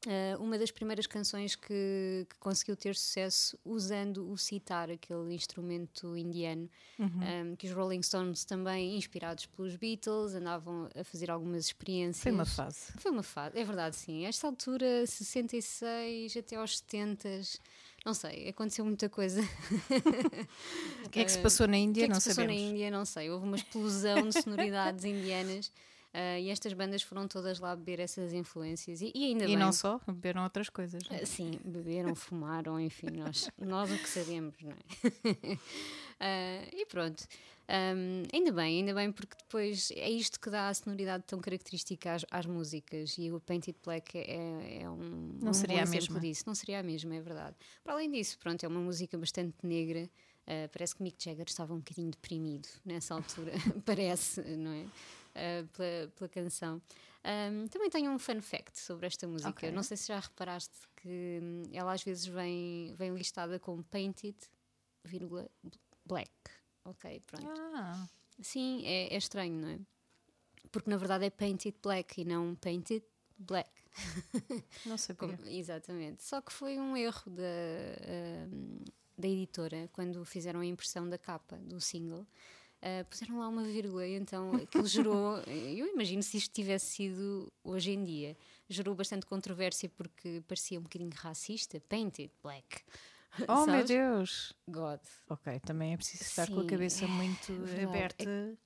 Ah, 0.08 0.38
uma 0.39 0.58
das 0.58 0.70
primeiras 0.72 1.08
canções 1.08 1.56
que, 1.56 2.28
que 2.30 2.38
conseguiu 2.39 2.76
ter 2.76 2.96
sucesso 2.96 3.58
usando 3.65 4.30
o 4.32 4.38
sitar, 4.38 4.91
aquele 4.91 5.34
instrumento 5.34 6.15
indiano, 6.15 6.70
um, 7.00 7.56
que 7.56 7.65
os 7.68 7.74
Rolling 7.74 8.04
Stones 8.04 8.46
também, 8.46 8.96
inspirados 8.98 9.46
pelos 9.48 9.76
Beatles, 9.76 10.36
andavam 10.36 10.88
a 10.96 11.04
fazer 11.04 11.32
algumas 11.32 11.65
experiências. 11.65 12.22
Foi 12.22 12.32
uma 12.32 12.46
fase. 12.46 12.80
Foi 12.98 13.12
uma 13.12 13.24
fase, 13.24 13.58
é 13.58 13.63
verdade, 13.63 13.96
sim. 13.96 14.26
A 14.26 14.30
esta 14.30 14.46
altura, 14.48 15.06
66 15.08 16.38
até 16.38 16.56
aos 16.56 16.78
70, 16.78 17.28
não 18.06 18.13
sei, 18.13 18.48
aconteceu 18.50 18.86
muita 18.86 19.10
coisa. 19.10 19.41
O 21.06 21.10
que 21.10 21.20
é 21.20 21.24
que 21.26 21.32
se 21.32 21.38
Eh, 21.39 21.41
passou 21.41 21.68
na 21.68 21.74
O 21.74 21.80
que 21.80 21.84
Índia? 21.84 22.02
é 22.04 22.08
que 22.08 22.13
não 22.13 22.20
se 22.20 22.30
passou 22.30 22.44
sabemos. 22.44 22.62
na 22.62 22.70
Índia? 22.70 22.91
Não 22.91 23.06
sei. 23.06 23.30
Houve 23.30 23.46
uma 23.46 23.56
explosão 23.56 24.28
de 24.30 24.41
sonoridades 24.41 25.06
indianas 25.06 25.72
ah, 26.17 26.39
e 26.39 26.49
estas 26.49 26.71
bandas 26.73 27.01
foram 27.01 27.28
todas 27.28 27.60
lá 27.60 27.75
beber 27.75 27.99
essas 27.99 28.32
influências. 28.32 29.01
E, 29.01 29.12
e 29.13 29.25
ainda 29.25 29.43
E 29.43 29.47
bem. 29.47 29.58
não 29.58 29.71
só, 29.73 29.99
beberam 30.08 30.43
outras 30.43 30.69
coisas. 30.69 31.04
Ah, 31.10 31.25
Sim, 31.25 31.60
beberam, 31.65 32.15
fumaram, 32.15 32.80
enfim, 32.80 33.08
nós, 33.12 33.49
nós 33.60 33.91
o 33.91 33.97
que 33.97 34.08
sabemos, 34.10 34.56
não 34.62 34.71
é? 34.71 35.58
Ah, 36.17 36.65
e 36.71 36.86
pronto. 36.86 37.28
Ahm, 37.67 38.23
ainda 38.34 38.51
bem, 38.54 38.80
ainda 38.80 38.93
bem, 38.93 39.12
porque 39.12 39.36
depois 39.38 39.91
é 39.95 40.10
isto 40.10 40.39
que 40.39 40.49
dá 40.49 40.69
a 40.69 40.73
sonoridade 40.73 41.25
tão 41.28 41.39
característica 41.41 42.13
às, 42.13 42.25
às 42.32 42.45
músicas 42.45 43.17
e 43.17 43.32
o 43.34 43.39
Painted 43.41 43.78
Black 43.84 44.17
é, 44.17 44.84
é 44.84 44.89
um, 44.89 45.38
Não 45.41 45.49
um 45.49 45.54
seria 45.54 45.84
a 45.84 45.86
mesma. 45.86 46.19
disso. 46.21 46.43
Não 46.47 46.56
seria 46.56 46.80
a 46.80 46.84
mesma, 46.84 47.13
é 47.15 47.19
verdade. 47.21 47.56
Para 47.84 47.93
além 47.93 48.10
disso, 48.10 48.38
pronto, 48.39 48.63
é 48.63 48.67
uma 48.69 48.80
música 48.80 49.17
bastante 49.17 49.56
negra. 49.63 50.10
Ah, 50.47 50.69
parece 50.71 50.95
que 50.95 51.04
Mick 51.04 51.21
Jagger 51.21 51.47
estava 51.49 51.73
um 51.73 51.80
bocadinho 51.80 52.12
deprimido 52.12 52.69
nessa 52.86 53.13
altura, 53.15 53.51
parece, 53.84 54.41
não 54.41 54.71
é? 54.71 54.86
Ah, 55.36 55.65
pela, 55.74 56.08
pela 56.15 56.30
canção. 56.30 56.82
Ahm, 57.24 57.67
também 57.67 57.89
tenho 57.89 58.12
um 58.12 58.17
fun 58.19 58.41
fact 58.41 58.80
sobre 58.80 59.08
esta 59.08 59.28
música. 59.28 59.50
Ok. 59.50 59.71
Não 59.71 59.84
sei 59.84 59.98
se 59.98 60.08
já 60.08 60.19
reparaste 60.19 60.74
que 60.95 61.39
hum, 61.41 61.63
ela 61.74 61.91
às 61.93 62.04
vezes 62.04 62.26
vem, 62.26 62.93
vem 62.95 63.13
listada 63.13 63.60
como 63.60 63.84
painted, 63.84 64.38
vírgula, 65.04 65.50
black. 66.06 66.32
Ok, 66.86 67.21
pronto. 67.26 67.48
Ah, 67.76 68.08
Sim, 68.41 68.86
é, 68.86 69.13
é 69.13 69.17
estranho, 69.17 69.60
não 69.60 69.69
é? 69.69 69.80
Porque 70.71 70.89
na 70.89 70.98
verdade 70.98 71.26
é 71.26 71.30
painted 71.30 71.76
black 71.82 72.21
e 72.21 72.26
não 72.26 72.54
painted 72.56 73.04
black. 73.38 73.69
não 74.86 74.98
sabia. 74.98 75.15
Como- 75.38 75.48
exatamente. 75.50 76.24
Só 76.24 76.41
que 76.41 76.52
foi 76.54 76.78
um 76.78 76.95
erro 76.95 77.32
da, 77.32 77.43
da 79.17 79.28
editora 79.28 79.89
quando 79.93 80.24
fizeram 80.26 80.60
a 80.60 80.65
impressão 80.65 81.10
da 81.10 81.17
capa 81.17 81.58
do 81.58 81.80
single. 81.82 82.26
Ah, 82.81 83.03
puseram 83.09 83.39
lá 83.39 83.47
uma 83.47 83.63
vírgula, 83.63 84.05
e 84.05 84.15
então 84.15 84.55
aquilo 84.55 84.85
gerou. 84.88 85.38
Eu 85.47 85.88
imagino 85.88 86.21
se 86.23 86.38
isto 86.38 86.53
tivesse 86.53 86.85
sido 86.88 87.51
hoje 87.63 87.91
em 87.91 88.03
dia, 88.03 88.38
gerou 88.69 88.93
bastante 88.95 89.25
controvérsia 89.25 89.89
porque 89.89 90.43
parecia 90.47 90.79
um 90.79 90.83
bocadinho 90.83 91.11
racista. 91.15 91.79
Painted 91.89 92.31
black. 92.43 92.83
Oh, 93.47 93.65
meu 93.65 93.65
Sabes? 93.65 93.88
Deus. 93.88 94.53
God. 94.67 94.99
Ok, 95.29 95.59
também 95.59 95.93
é 95.93 95.97
preciso 95.97 96.23
estar 96.23 96.47
com 96.47 96.59
a 96.59 96.63
Sim, 96.63 96.67
cabeça 96.69 97.07
muito 97.07 97.53
verdade. 97.63 97.85
aberta 97.85 98.57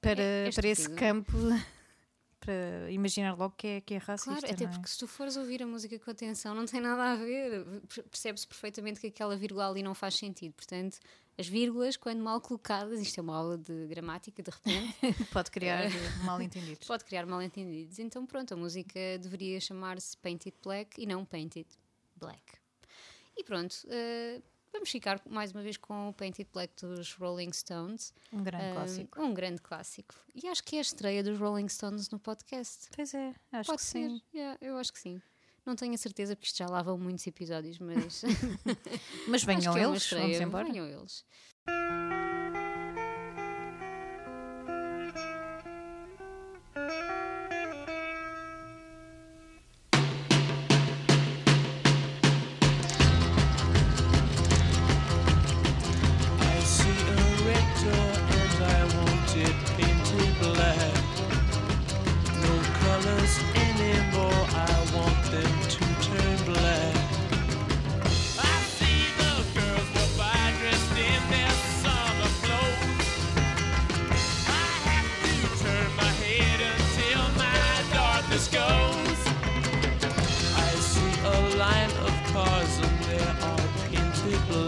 para, 0.00 0.22
é 0.22 0.50
para 0.50 0.68
esse 0.68 0.88
campo, 0.94 1.32
para 2.40 2.90
imaginar 2.90 3.36
logo 3.36 3.54
que 3.56 3.66
é, 3.66 3.80
que 3.80 3.94
é 3.94 3.98
racista. 3.98 4.30
Claro, 4.40 4.54
até 4.54 4.64
é? 4.64 4.68
porque 4.68 4.88
se 4.88 4.98
tu 4.98 5.06
fores 5.06 5.36
ouvir 5.36 5.62
a 5.62 5.66
música 5.66 5.98
com 5.98 6.10
atenção, 6.10 6.54
não 6.54 6.64
tem 6.64 6.80
nada 6.80 7.12
a 7.12 7.16
ver. 7.16 7.64
Per- 7.94 8.04
Percebe-se 8.04 8.46
perfeitamente 8.46 8.98
que 9.00 9.08
aquela 9.08 9.36
vírgula 9.36 9.68
ali 9.68 9.82
não 9.82 9.94
faz 9.94 10.14
sentido. 10.14 10.52
Portanto, 10.54 10.98
as 11.40 11.48
vírgulas, 11.48 11.96
quando 11.96 12.20
mal 12.22 12.40
colocadas, 12.40 13.00
isto 13.00 13.18
é 13.18 13.22
uma 13.22 13.34
aula 13.36 13.56
de 13.58 13.86
gramática, 13.86 14.42
de 14.42 14.50
repente, 14.50 14.94
Pode 15.32 15.50
criar 15.50 15.84
mal 16.24 16.40
entendidos. 16.40 16.86
pode 16.86 17.04
criar 17.04 17.24
mal-entendidos. 17.26 17.98
Então, 17.98 18.26
pronto, 18.26 18.52
a 18.54 18.56
música 18.56 19.00
deveria 19.18 19.58
chamar-se 19.60 20.16
Painted 20.18 20.54
Black 20.62 21.00
e 21.00 21.06
não 21.06 21.24
Painted 21.24 21.66
Black. 22.16 22.42
E 23.36 23.42
pronto, 23.42 23.74
eh, 23.88 24.42
vamos 24.72 24.90
ficar 24.90 25.20
mais 25.28 25.50
uma 25.52 25.62
vez 25.62 25.76
com 25.78 26.10
o 26.10 26.12
Painted 26.12 26.48
Black 26.52 26.74
dos 26.84 27.14
Rolling 27.14 27.52
Stones. 27.52 28.12
Um 28.32 28.42
grande 28.44 28.64
Um, 28.66 28.72
clássico. 28.74 29.22
Um 29.22 29.34
grande 29.34 29.60
clássico. 29.62 30.14
E 30.34 30.46
acho 30.46 30.62
que 30.62 30.76
é 30.76 30.78
a 30.80 30.82
estreia 30.82 31.22
dos 31.24 31.38
Rolling 31.38 31.68
Stones 31.68 32.10
no 32.10 32.18
podcast. 32.18 32.88
Pois 32.94 33.14
é, 33.14 33.34
acho 33.52 33.66
Pode 33.70 33.78
que 33.82 33.86
ser, 33.88 34.10
sim. 34.10 34.22
yeah, 34.34 34.58
eu 34.60 34.76
acho 34.76 34.92
que 34.92 34.98
sim. 34.98 35.22
Não 35.70 35.76
tenho 35.76 35.94
a 35.94 35.98
certeza 35.98 36.34
porque 36.34 36.48
isto 36.48 36.58
já 36.58 36.66
lá 36.66 36.82
vão 36.82 36.98
muitos 36.98 37.24
episódios, 37.28 37.78
mas 37.78 38.22
Mas 39.28 39.44
venham 39.44 39.76
é 39.76 39.84
eles, 39.84 40.02
estreia. 40.02 40.24
vamos 40.24 40.40
embora. 40.40 40.64
Venham 40.64 40.84
eles. 40.84 41.24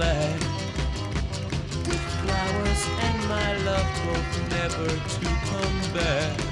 Black. 0.02 0.40
With 1.86 2.04
flowers 2.20 2.82
and 3.06 3.18
my 3.28 3.50
love 3.68 3.90
hope 4.06 4.50
never 4.50 4.88
to 4.88 5.26
come 5.48 5.94
back. 5.94 6.51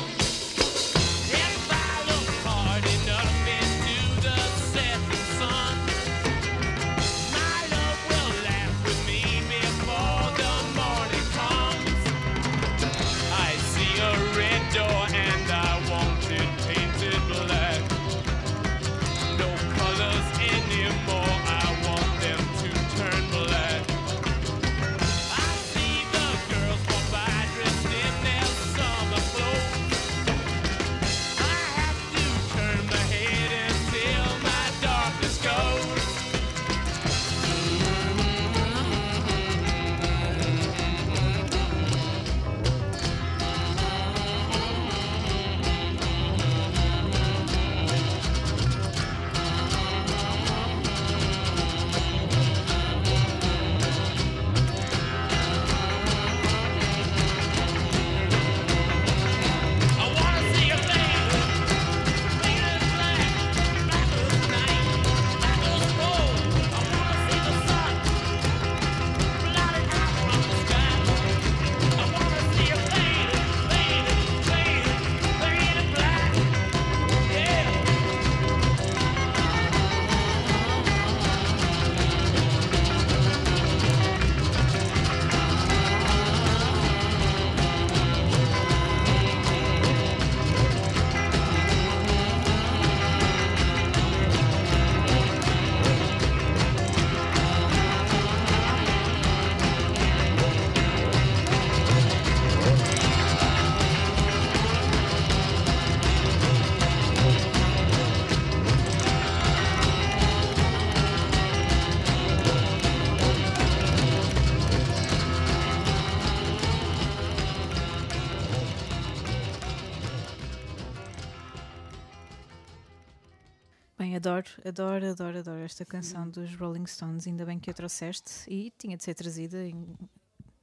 Adoro, 124.21 124.47
adoro, 124.63 125.09
adoro, 125.09 125.39
adoro 125.39 125.61
esta 125.61 125.83
canção 125.83 126.29
dos 126.29 126.53
Rolling 126.55 126.85
Stones. 126.85 127.25
Ainda 127.25 127.43
bem 127.43 127.59
que 127.59 127.71
a 127.71 127.73
trouxeste 127.73 128.31
e 128.47 128.71
tinha 128.77 128.95
de 128.95 129.03
ser 129.03 129.15
trazida 129.15 129.65
em, 129.65 129.87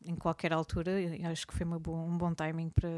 em 0.09 0.17
qualquer 0.17 0.53
altura. 0.53 1.01
e 1.01 1.25
Acho 1.27 1.47
que 1.47 1.55
foi 1.55 1.67
boa- 1.67 1.99
um 2.01 2.17
bom 2.17 2.35
timing 2.35 2.71
para. 2.71 2.89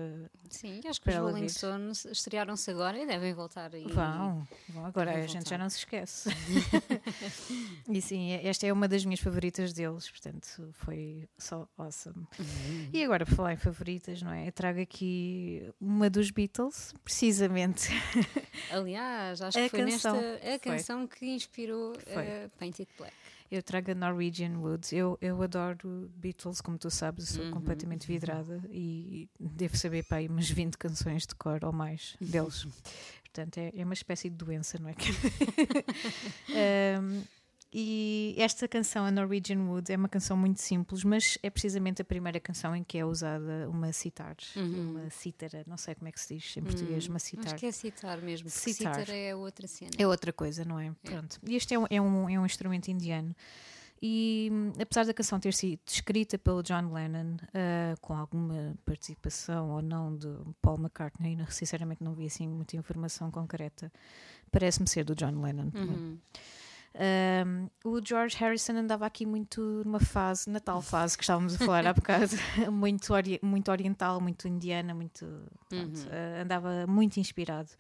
Sim, 0.49 0.81
acho 0.87 1.01
que 1.01 1.11
Para 1.11 1.23
os 1.25 1.33
Rolling. 1.33 1.49
Stones 1.49 2.05
estrearam-se 2.05 2.71
agora 2.71 2.97
e 2.99 3.07
devem 3.07 3.35
voltar 3.35 3.75
aí. 3.75 3.85
Vão, 3.85 4.47
vão 4.69 4.87
agora, 4.87 5.11
a 5.13 5.21
gente 5.27 5.33
voltar. 5.35 5.51
já 5.51 5.59
não 5.59 5.69
se 5.69 5.79
esquece. 5.79 6.31
e 7.89 8.01
sim, 8.01 8.33
esta 8.33 8.67
é 8.67 8.73
uma 8.73 8.87
das 8.89 9.05
minhas 9.05 9.21
favoritas 9.21 9.73
deles, 9.73 10.09
portanto 10.09 10.71
foi 10.75 11.29
só 11.39 11.69
awesome. 11.77 12.27
E 12.93 13.05
agora, 13.05 13.27
por 13.27 13.35
falar 13.35 13.53
em 13.55 13.57
favoritas, 13.57 14.23
não 14.23 14.33
é? 14.33 14.49
Eu 14.49 14.53
trago 14.53 14.81
aqui 14.81 15.69
uma 15.81 16.09
dos 16.09 16.31
Beatles, 16.31 16.95
precisamente. 17.05 17.89
Aliás, 18.71 19.41
acho 19.43 19.59
A 19.59 19.63
que 19.63 19.69
foi 19.69 19.81
canção. 19.81 20.15
nesta 20.15 20.37
a 20.47 20.51
Foi. 20.51 20.59
canção 20.59 21.07
que 21.07 21.27
inspirou 21.27 21.95
Foi. 22.13 22.23
eh, 22.23 22.51
Painted 22.59 22.89
Black. 22.97 23.15
Eu 23.51 23.63
trago 23.63 23.91
a 23.91 23.95
Norwegian 23.95 24.57
Wood. 24.59 24.95
Eu, 24.95 25.19
eu 25.21 25.43
adoro 25.43 26.09
Beatles, 26.15 26.61
como 26.61 26.79
tu 26.79 26.89
sabes, 26.91 27.31
sou 27.31 27.45
Uhum. 27.45 27.51
completamente 27.51 28.07
vidrada 28.07 28.63
e 28.71 29.29
devo 29.41 29.77
saber 29.77 30.05
para 30.05 30.19
aí 30.19 30.29
umas 30.29 30.49
20 30.49 30.77
canções 30.79 31.27
de 31.27 31.35
cor 31.35 31.65
ou 31.65 31.73
mais 31.73 32.17
deles. 32.21 32.67
Portanto, 33.25 33.59
é, 33.59 33.73
é 33.77 33.85
uma 33.85 33.95
espécie 33.95 34.31
de 34.31 34.37
doença, 34.37 34.79
não 34.79 34.89
é? 34.89 34.95
Um, 37.01 37.23
e 37.73 38.35
esta 38.39 38.67
canção, 38.67 39.05
a 39.05 39.11
Norwegian 39.11 39.61
Wood, 39.61 39.93
é 39.93 39.97
uma 39.97 40.09
canção 40.09 40.37
muito 40.37 40.61
simples, 40.61 41.05
mas 41.05 41.39
é 41.43 41.49
precisamente 41.51 42.03
a 42.03 42.05
primeira 42.05 42.41
canção 42.41 42.75
em 42.75 42.83
que 42.83 42.99
é 42.99 43.05
usada 43.05 43.69
uma 43.71 43.93
citar, 43.93 44.37
Uhum. 44.57 44.91
uma 44.91 45.11
cítara, 45.11 45.63
não 45.67 45.77
sei 45.77 45.95
como 45.95 46.09
é 46.09 46.13
que 46.13 46.21
se 46.21 46.35
diz 46.37 46.57
em 46.57 46.63
português, 46.63 47.07
uma 47.07 47.19
citar. 47.19 47.47
Acho 47.47 47.57
que 47.57 47.67
é 47.67 47.73
citar 47.73 48.21
mesmo, 48.21 48.49
porque 48.51 48.73
Citar. 48.73 48.95
citar 49.01 49.15
é 49.15 49.35
outra 49.35 49.69
cena. 49.69 49.91
É 49.97 50.07
outra 50.07 50.33
coisa, 50.33 50.65
não 50.65 50.79
é? 50.81 50.93
Pronto. 51.05 51.39
E 51.47 51.55
este 51.55 51.75
é 51.75 51.79
um, 51.79 51.87
é 51.89 52.01
um, 52.01 52.29
é 52.29 52.39
um 52.41 52.45
instrumento 52.47 52.89
indiano. 52.89 53.35
E 54.03 54.49
hum, 54.51 54.73
apesar 54.81 55.05
da 55.05 55.13
canção 55.13 55.39
ter 55.39 55.53
sido 55.53 55.79
escrita 55.87 56.39
pelo 56.39 56.63
John 56.63 56.91
Lennon, 56.93 57.37
ah, 57.53 57.95
com 58.01 58.15
alguma 58.17 58.75
participação 58.85 59.71
ou 59.71 59.83
não 59.83 60.17
de 60.17 60.27
Paul 60.63 60.79
McCartney, 60.79 61.37
sinceramente 61.51 62.03
não 62.03 62.15
vi 62.15 62.25
assim 62.27 62.49
muita 62.49 62.77
informação 62.77 63.31
concreta, 63.31 63.93
parece-me 64.51 64.89
ser 64.89 65.05
do 65.05 65.15
John 65.15 65.41
Lennon. 65.43 65.71
Uhum. 65.75 66.19
Um, 66.93 67.69
o 67.85 68.01
George 68.05 68.37
Harrison 68.37 68.73
andava 68.73 69.07
aqui 69.07 69.25
muito 69.25 69.83
numa 69.85 70.01
fase, 70.01 70.51
na 70.51 70.59
tal 70.59 70.83
fase 70.83 71.17
que 71.17 71.23
estávamos 71.23 71.55
a 71.55 71.59
falar 71.59 71.87
há 71.87 71.93
bocado, 71.95 72.33
muito, 72.73 73.13
ori- 73.15 73.39
muito 73.43 73.71
oriental, 73.71 74.21
muito 74.21 74.49
indiana, 74.49 74.93
muito. 74.95 75.25
pronto, 75.69 76.01
uh, 76.01 76.43
andava 76.43 76.87
muito 76.89 77.19
inspirado. 77.21 77.71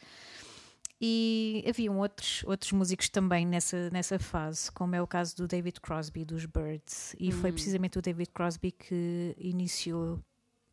E 1.03 1.64
haviam 1.66 1.99
outros, 1.99 2.44
outros 2.44 2.73
músicos 2.73 3.09
também 3.09 3.46
nessa, 3.46 3.88
nessa 3.90 4.18
fase, 4.18 4.70
como 4.70 4.94
é 4.94 5.01
o 5.01 5.07
caso 5.07 5.35
do 5.35 5.49
David 5.49 5.81
Crosby, 5.81 6.25
dos 6.27 6.44
Birds, 6.44 7.16
e 7.18 7.33
foi 7.33 7.51
precisamente 7.53 7.99
o 7.99 8.03
David 8.03 8.31
Crosby 8.35 8.70
que 8.70 9.35
iniciou 9.38 10.20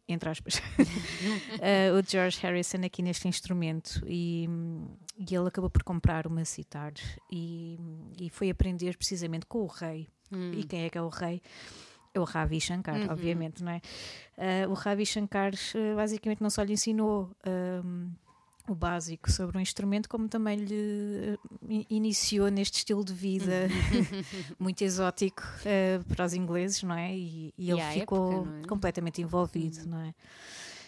entre 0.08 0.30
aspas, 0.30 0.62
eh, 1.62 1.92
o 1.92 2.02
George 2.08 2.40
Harrison 2.42 2.84
aqui 2.86 3.02
neste 3.02 3.28
instrumento 3.28 4.02
e, 4.08 4.48
e 5.18 5.36
ele 5.36 5.48
acabou 5.48 5.70
por 5.70 5.84
comprar 5.84 6.26
uma 6.28 6.46
citar 6.46 6.94
e, 7.32 7.78
e 8.20 8.30
foi 8.30 8.50
aprender 8.50 8.96
precisamente 8.98 9.46
com 9.46 9.60
o 9.64 9.68
rei. 9.68 10.08
E 10.54 10.64
quem 10.66 10.84
é 10.84 10.90
que 10.90 10.98
é 10.98 11.02
o 11.02 11.08
rei? 11.10 11.42
É 12.14 12.20
o 12.20 12.24
Ravi 12.26 12.60
Shankar, 12.60 12.96
obviamente, 13.10 13.64
não 13.64 13.72
é? 13.72 13.82
Eh, 14.38 14.68
o 14.68 14.74
Ravi 14.74 15.06
Shankar 15.06 15.54
eh, 15.76 15.96
basicamente 15.96 16.42
não 16.42 16.50
só 16.50 16.64
lhe 16.64 16.74
ensinou. 16.74 17.32
ehm, 17.46 18.10
o 18.68 18.76
básico 18.76 19.32
sobre 19.32 19.58
o 19.58 19.62
instrumento, 19.62 20.10
como 20.10 20.28
também 20.28 20.58
lhe 20.58 20.76
eh, 20.76 21.38
in- 21.70 21.86
iniciou 21.90 22.50
neste 22.50 22.80
estilo 22.80 23.04
de 23.04 23.14
vida 23.14 23.68
muito 24.60 24.82
exótico 24.84 25.42
eh, 25.66 26.00
para 26.08 26.26
os 26.26 26.34
ingleses, 26.34 26.84
não 26.84 26.96
é? 26.96 27.16
E, 27.16 27.54
e 27.58 27.68
E 27.68 27.72
ele 27.72 27.82
ficou 28.00 28.42
época, 28.44 28.58
é? 28.64 28.68
completamente 28.68 29.22
envolvido, 29.22 29.88
não 29.88 30.00
é? 30.02 30.14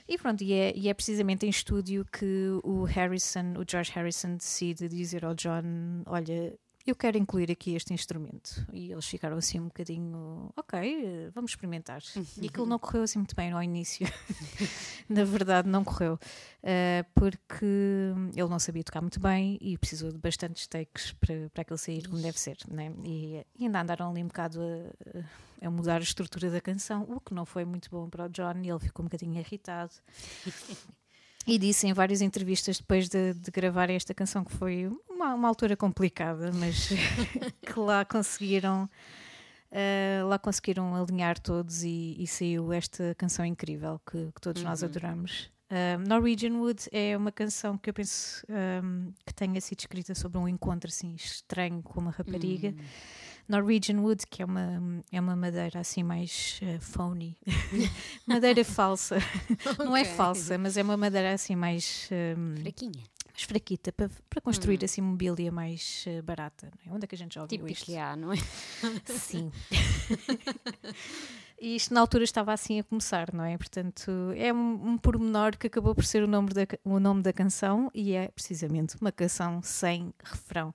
E 0.07 0.17
pronto, 0.17 0.43
e 0.43 0.53
é, 0.53 0.73
e 0.75 0.89
é 0.89 0.93
precisamente 0.93 1.45
em 1.45 1.49
estúdio 1.49 2.03
que 2.11 2.49
o 2.63 2.83
Harrison, 2.83 3.53
o 3.59 3.63
George 3.69 3.91
Harrison, 3.91 4.35
decide 4.37 4.87
dizer 4.89 5.23
ao 5.23 5.35
John: 5.35 6.01
Olha, 6.07 6.57
eu 6.89 6.95
quero 6.95 7.17
incluir 7.17 7.51
aqui 7.51 7.75
este 7.75 7.93
instrumento. 7.93 8.65
E 8.73 8.91
eles 8.91 9.05
ficaram 9.05 9.37
assim 9.37 9.59
um 9.59 9.65
bocadinho, 9.65 10.51
ok, 10.55 10.79
eh, 10.79 11.29
vamos 11.33 11.51
experimentar. 11.51 12.01
E 12.41 12.47
aquilo 12.47 12.65
não 12.65 12.79
correu 12.79 13.03
assim 13.03 13.19
muito 13.19 13.35
bem 13.35 13.51
ao 13.51 13.61
início. 13.61 14.07
Na 15.07 15.23
verdade, 15.23 15.67
não 15.69 15.83
correu. 15.83 16.19
eh, 16.63 17.05
porque 17.13 17.65
ele 18.35 18.49
não 18.49 18.59
sabia 18.59 18.83
tocar 18.83 19.01
muito 19.01 19.19
bem 19.19 19.57
e 19.61 19.77
precisou 19.77 20.11
de 20.11 20.17
bastantes 20.17 20.67
takes 20.67 21.11
para, 21.13 21.49
para 21.53 21.61
aquele 21.61 21.77
sair 21.79 22.07
como 22.07 22.21
deve 22.21 22.39
ser. 22.39 22.57
Né? 22.69 22.91
E, 23.05 23.45
e 23.57 23.65
ainda 23.65 23.81
andaram 23.81 24.09
ali 24.11 24.23
um 24.23 24.27
bocado 24.27 24.59
a, 24.61 25.67
a 25.67 25.69
mudar 25.69 25.97
a 25.97 26.03
estrutura 26.03 26.49
da 26.49 26.61
canção, 26.61 27.03
o 27.09 27.19
que 27.19 27.33
não 27.33 27.45
foi 27.45 27.65
muito 27.65 27.89
bom 27.89 28.09
para 28.09 28.25
o 28.25 28.29
John 28.29 28.61
e 28.63 28.69
ele 28.69 28.79
ficou 28.79 29.03
um 29.03 29.07
bocadinho 29.07 29.39
irritado. 29.39 29.93
E 31.49 31.57
disse 31.57 31.87
em 31.87 31.93
várias 31.93 32.21
entrevistas 32.21 32.77
depois 32.77 33.09
de, 33.09 33.33
de 33.33 33.49
gravar 33.49 33.89
esta 33.89 34.13
canção 34.13 34.43
que 34.43 34.53
foi 34.53 34.87
uma, 35.09 35.33
uma 35.33 35.47
altura 35.47 35.75
complicada, 35.75 36.51
mas 36.53 36.89
que 37.65 37.79
lá 37.79 38.05
conseguiram 38.05 38.87
uh, 39.71 40.27
lá 40.27 40.37
conseguiram 40.37 40.95
alinhar 40.95 41.39
todos 41.39 41.83
e, 41.83 42.15
e 42.19 42.27
saiu 42.27 42.71
esta 42.71 43.15
canção 43.15 43.43
incrível 43.43 43.99
que, 44.05 44.31
que 44.31 44.41
todos 44.41 44.61
nós 44.61 44.83
adoramos. 44.83 45.49
Norwegian 46.07 46.53
Wood 46.53 46.87
é 46.91 47.15
uma 47.15 47.31
canção 47.31 47.77
que 47.77 47.91
eu 47.91 47.93
penso 47.93 48.43
um, 48.83 49.11
que 49.23 49.33
tenha 49.33 49.61
sido 49.61 49.79
escrita 49.79 50.15
sobre 50.15 50.39
um 50.39 50.47
encontro 50.47 50.87
assim 50.87 51.13
estranho 51.13 51.81
com 51.83 51.99
uma 51.99 52.11
rapariga. 52.11 52.73
Norwegian 53.49 53.99
Wood, 53.99 54.27
que 54.27 54.43
é 54.43 54.45
uma, 54.45 55.01
é 55.11 55.19
uma 55.19 55.35
madeira 55.35 55.79
assim 55.79 56.03
mais 56.03 56.59
uh, 56.61 56.79
phony, 56.79 57.35
madeira 58.25 58.63
falsa. 58.63 59.17
Não 59.79 59.97
é 59.97 60.05
falsa, 60.05 60.55
mas 60.57 60.77
é 60.77 60.83
uma 60.83 60.95
madeira 60.95 61.33
assim 61.33 61.55
mais, 61.55 62.07
um, 62.37 62.61
Fraquinha. 62.61 63.03
mais 63.27 63.43
fraquita 63.43 63.91
para, 63.91 64.07
para 64.29 64.39
construir 64.39 64.85
assim 64.85 65.01
mobília 65.01 65.51
mais 65.51 66.05
uh, 66.07 66.21
barata. 66.21 66.71
é? 66.85 66.91
Onde 66.93 67.05
é 67.05 67.07
que 67.07 67.15
a 67.15 67.17
gente 67.17 67.33
já 67.33 67.41
ouviu 67.41 67.57
Tipo 67.57 67.67
isto? 67.71 67.89
IKEA, 67.89 68.15
não 68.15 68.31
é? 68.31 68.37
Sim. 69.17 69.51
e 71.59 71.75
isto 71.75 71.91
na 71.91 72.01
altura 72.01 72.23
estava 72.23 72.53
assim 72.53 72.79
a 72.79 72.83
começar, 72.83 73.33
não 73.33 73.43
é? 73.43 73.57
Portanto, 73.57 74.11
é 74.37 74.53
um, 74.53 74.89
um 74.91 74.97
pormenor 74.97 75.57
que 75.57 75.65
acabou 75.65 75.95
por 75.95 76.05
ser 76.05 76.21
o 76.21 76.27
nome, 76.27 76.49
da, 76.49 76.67
o 76.83 76.99
nome 76.99 77.23
da 77.23 77.33
canção 77.33 77.89
e 77.95 78.13
é 78.13 78.27
precisamente 78.27 78.95
uma 79.01 79.11
canção 79.11 79.59
sem 79.63 80.13
refrão. 80.23 80.71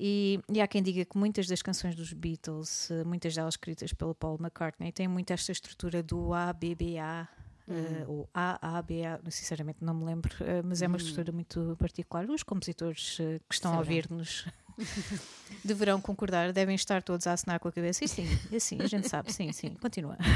E, 0.00 0.38
e 0.48 0.60
há 0.60 0.68
quem 0.68 0.80
diga 0.80 1.04
que 1.04 1.18
muitas 1.18 1.46
das 1.48 1.60
canções 1.60 1.96
dos 1.96 2.12
Beatles, 2.12 2.88
eh, 2.90 3.02
muitas 3.04 3.34
delas 3.34 3.54
escritas 3.54 3.92
pelo 3.92 4.14
Paul 4.14 4.36
McCartney, 4.40 4.92
têm 4.92 5.08
muito 5.08 5.32
esta 5.32 5.50
estrutura 5.50 6.02
do 6.04 6.32
ABBA. 6.32 7.28
eh, 7.70 8.04
ou 8.06 8.28
AABA, 8.32 9.20
sinceramente 9.30 9.78
não 9.82 9.92
me 9.94 10.04
lembro, 10.04 10.32
eh, 10.40 10.62
mas 10.62 10.80
é 10.82 10.86
uma 10.86 10.96
estrutura 10.98 11.32
muito 11.32 11.76
particular. 11.78 12.30
Os 12.30 12.42
compositores 12.44 13.18
eh, 13.20 13.40
que 13.48 13.54
estão 13.54 13.72
a 13.72 13.74
Saberão. 13.78 13.96
ouvir-nos 13.96 14.46
deverão 15.64 16.00
concordar, 16.00 16.52
devem 16.52 16.76
estar 16.76 17.02
todos 17.02 17.26
a 17.26 17.32
assinar 17.32 17.58
com 17.58 17.66
a 17.68 17.72
cabeça. 17.72 18.04
E 18.04 18.08
sim, 18.08 18.26
e 18.52 18.60
sim, 18.60 18.78
a 18.80 18.86
gente 18.86 19.08
sabe, 19.08 19.32
sim, 19.32 19.50
sim, 19.52 19.74
continua. 19.74 20.16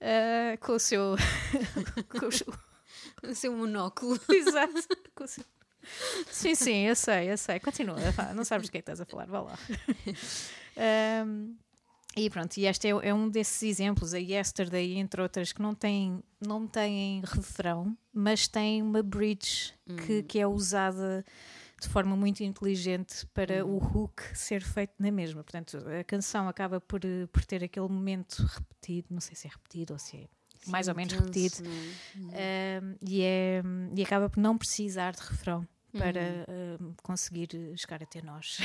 Eh, 0.00 0.56
com 0.60 0.74
o 0.74 0.78
seu. 0.78 1.16
com 2.20 2.26
o 2.26 2.30
seu- 2.32 2.54
O 3.28 3.34
seu 3.34 3.52
monóculo. 3.52 4.16
Exato. 4.30 4.86
com 5.14 5.24
o 5.24 5.26
seu- 5.26 5.44
Sim, 6.30 6.54
sim, 6.54 6.86
eu 6.86 6.96
sei, 6.96 7.32
eu 7.32 7.38
sei. 7.38 7.58
Continua, 7.60 7.96
não 8.34 8.44
sabes 8.44 8.68
do 8.68 8.72
que 8.72 8.78
é 8.78 8.80
que 8.80 8.90
estás 8.90 9.00
a 9.00 9.04
falar, 9.04 9.26
vá 9.26 9.40
lá. 9.40 9.58
Ahm, 10.76 11.56
e 12.16 12.28
pronto, 12.30 12.56
e 12.56 12.66
este 12.66 12.88
é, 12.88 12.90
é 12.90 13.14
um 13.14 13.28
desses 13.28 13.62
exemplos, 13.62 14.14
a 14.14 14.18
Yesterday, 14.18 14.98
entre 14.98 15.20
outras, 15.22 15.52
que 15.52 15.62
não 15.62 15.74
tem, 15.74 16.22
não 16.40 16.66
têm 16.66 17.22
refrão, 17.24 17.96
mas 18.12 18.48
tem 18.48 18.82
uma 18.82 19.02
bridge 19.02 19.72
que, 20.06 20.22
que 20.22 20.38
é 20.38 20.46
usada 20.46 21.24
de 21.80 21.88
forma 21.88 22.16
muito 22.16 22.42
inteligente 22.42 23.24
para 23.32 23.64
o 23.64 23.76
hook 23.76 24.20
ser 24.34 24.62
feito 24.62 24.94
na 24.98 25.12
mesma. 25.12 25.44
Portanto, 25.44 25.78
a 25.88 26.02
canção 26.02 26.48
acaba 26.48 26.80
por, 26.80 27.00
por 27.30 27.44
ter 27.44 27.62
aquele 27.62 27.88
momento 27.88 28.40
repetido, 28.42 29.08
não 29.10 29.20
sei 29.20 29.36
se 29.36 29.46
é 29.46 29.50
repetido 29.50 29.92
ou 29.92 29.98
se 29.98 30.16
é 30.16 30.28
mais 30.66 30.88
ou 30.88 30.94
menos 30.94 31.14
Intenso, 31.14 31.62
repetido, 31.62 31.70
é? 32.32 32.80
um, 32.82 32.96
e, 33.00 33.22
é, 33.22 33.62
e 33.94 34.02
acaba 34.02 34.28
por 34.28 34.40
não 34.40 34.58
precisar 34.58 35.12
de 35.12 35.22
refrão 35.22 35.66
para 35.92 36.44
Uhum. 36.80 36.88
um, 36.88 36.94
conseguir 37.02 37.48
chegar 37.76 38.02
até 38.02 38.20
nós. 38.22 38.58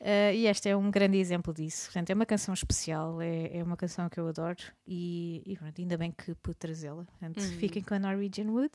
Uh, 0.00 0.32
e 0.34 0.46
este 0.46 0.68
é 0.68 0.76
um 0.76 0.90
grande 0.90 1.18
exemplo 1.18 1.52
disso. 1.54 1.86
Portanto, 1.86 2.10
é 2.10 2.14
uma 2.14 2.26
canção 2.26 2.52
especial, 2.54 3.20
é, 3.20 3.58
é 3.58 3.62
uma 3.62 3.76
canção 3.76 4.08
que 4.08 4.18
eu 4.18 4.26
adoro 4.28 4.58
e, 4.86 5.42
e 5.46 5.56
pronto, 5.56 5.80
ainda 5.80 5.96
bem 5.96 6.10
que 6.12 6.34
pude 6.36 6.56
trazê-la. 6.56 7.04
Portanto, 7.04 7.40
Uhum. 7.40 7.58
fiquem 7.58 7.82
com 7.82 7.94
a 7.94 7.98
Norwegian 7.98 8.46
Wood. 8.50 8.72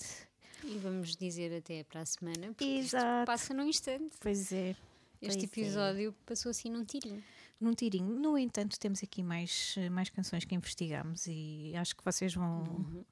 E 0.64 0.78
vamos 0.80 1.16
dizer 1.16 1.56
até 1.58 1.84
para 1.84 2.02
a 2.02 2.06
semana, 2.06 2.48
porque 2.48 2.66
isto 2.66 2.96
Exato. 2.98 3.26
passa 3.26 3.54
num 3.54 3.68
instante. 3.68 4.16
Pois 4.20 4.52
é. 4.52 4.76
Este 5.22 5.36
Pois 5.36 5.36
é. 5.36 5.46
episódio 5.46 6.16
passou 6.26 6.50
assim 6.50 6.70
num 6.70 6.84
tirinho. 6.84 7.24
Num 7.60 7.74
tirinho. 7.74 8.14
No 8.20 8.38
entanto, 8.38 8.80
temos 8.80 9.02
aqui 9.04 9.24
mais, 9.24 9.76
mais 9.92 10.10
canções 10.10 10.46
que 10.46 10.54
investigamos 10.54 11.26
e 11.28 11.74
acho 11.76 11.96
que 11.96 12.06
vocês 12.06 12.34
vão, 12.36 12.64
Uhum. 12.64 13.04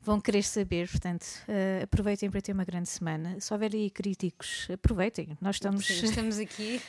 vão 0.00 0.20
querer 0.20 0.42
saber. 0.42 0.88
Portanto, 0.88 1.26
eh, 1.46 1.82
aproveitem 1.84 2.30
para 2.30 2.40
ter 2.40 2.52
uma 2.52 2.64
grande 2.64 2.88
semana. 2.88 3.38
Se 3.38 3.52
houver 3.52 3.74
aí 3.74 3.90
críticos, 3.90 4.68
aproveitem. 4.72 5.36
Nós 5.40 5.56
estamos. 5.56 5.86
Sim, 5.86 6.06
estamos 6.24 6.38
aqui. 6.38 6.80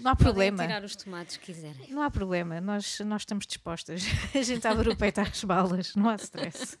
não 0.00 0.10
há 0.10 0.16
Podem 0.16 0.24
problema. 0.24 0.62
tirar 0.66 0.82
os 0.84 0.96
tomates 0.96 1.36
que 1.36 1.52
quiserem. 1.52 1.88
Não 1.90 2.02
há 2.02 2.10
problema, 2.10 2.60
nós, 2.60 2.98
nós 3.06 3.22
estamos 3.22 3.46
dispostas. 3.46 4.02
A 4.34 4.42
gente 4.42 4.66
abre 4.66 4.88
o 4.90 4.96
peito 4.96 5.20
às 5.20 5.44
balas, 5.44 5.94
não 5.94 6.08
há 6.08 6.16
stress. 6.16 6.76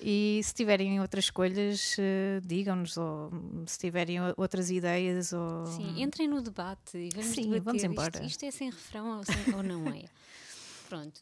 E 0.00 0.40
se 0.44 0.52
tiverem 0.54 1.00
outras 1.00 1.24
escolhas, 1.24 1.96
eh, 1.98 2.40
digam-nos, 2.44 2.96
ou 2.96 3.30
se 3.66 3.78
tiverem 3.78 4.18
outras 4.36 4.70
ideias, 4.70 5.32
ou. 5.32 5.64
Sim, 5.66 6.02
entrem 6.02 6.28
no 6.28 6.42
debate 6.42 6.98
e 6.98 7.08
vamos 7.14 7.26
Sim, 7.30 7.42
debater. 7.42 7.62
vamos 7.62 7.82
Isto- 7.82 7.92
embora. 7.92 8.24
Isto, 8.24 8.44
é 8.44 8.50
sem 8.50 8.70
refrão 8.70 9.18
ou, 9.18 9.24
sem- 9.24 9.54
ou 9.54 9.62
não 9.62 9.88
é? 9.88 10.04
Pronto, 10.88 11.20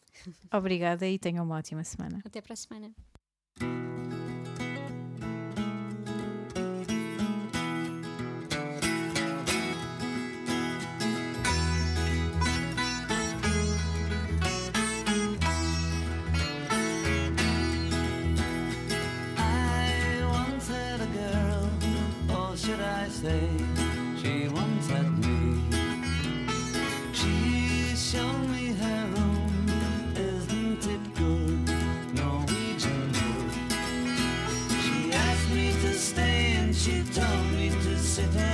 Obrigada 0.52 1.06
e 1.08 1.18
tenham 1.18 1.44
uma 1.44 1.56
ótima 1.56 1.84
semana. 1.84 2.20
até 2.24 2.40
para 2.42 2.52
a 2.52 2.56
semana. 2.56 2.92
should 22.64 22.81
I 22.81 23.09
say? 23.09 23.50
She 24.22 24.48
once 24.48 24.88
had 24.88 25.11
me. 25.18 25.61
She 27.12 27.94
showed 27.94 28.48
me 28.48 28.72
her 28.72 29.07
room. 29.16 29.66
Isn't 30.16 30.87
it 30.94 31.14
good? 31.14 31.59
Norwegian 32.14 33.12
wood. 33.18 33.53
She 34.83 35.12
asked 35.12 35.50
me 35.50 35.72
to 35.83 35.92
stay 35.92 36.53
and 36.61 36.74
she 36.74 37.03
told 37.12 37.46
me 37.53 37.68
to 37.68 37.98
sit 37.98 38.33
down. 38.33 38.54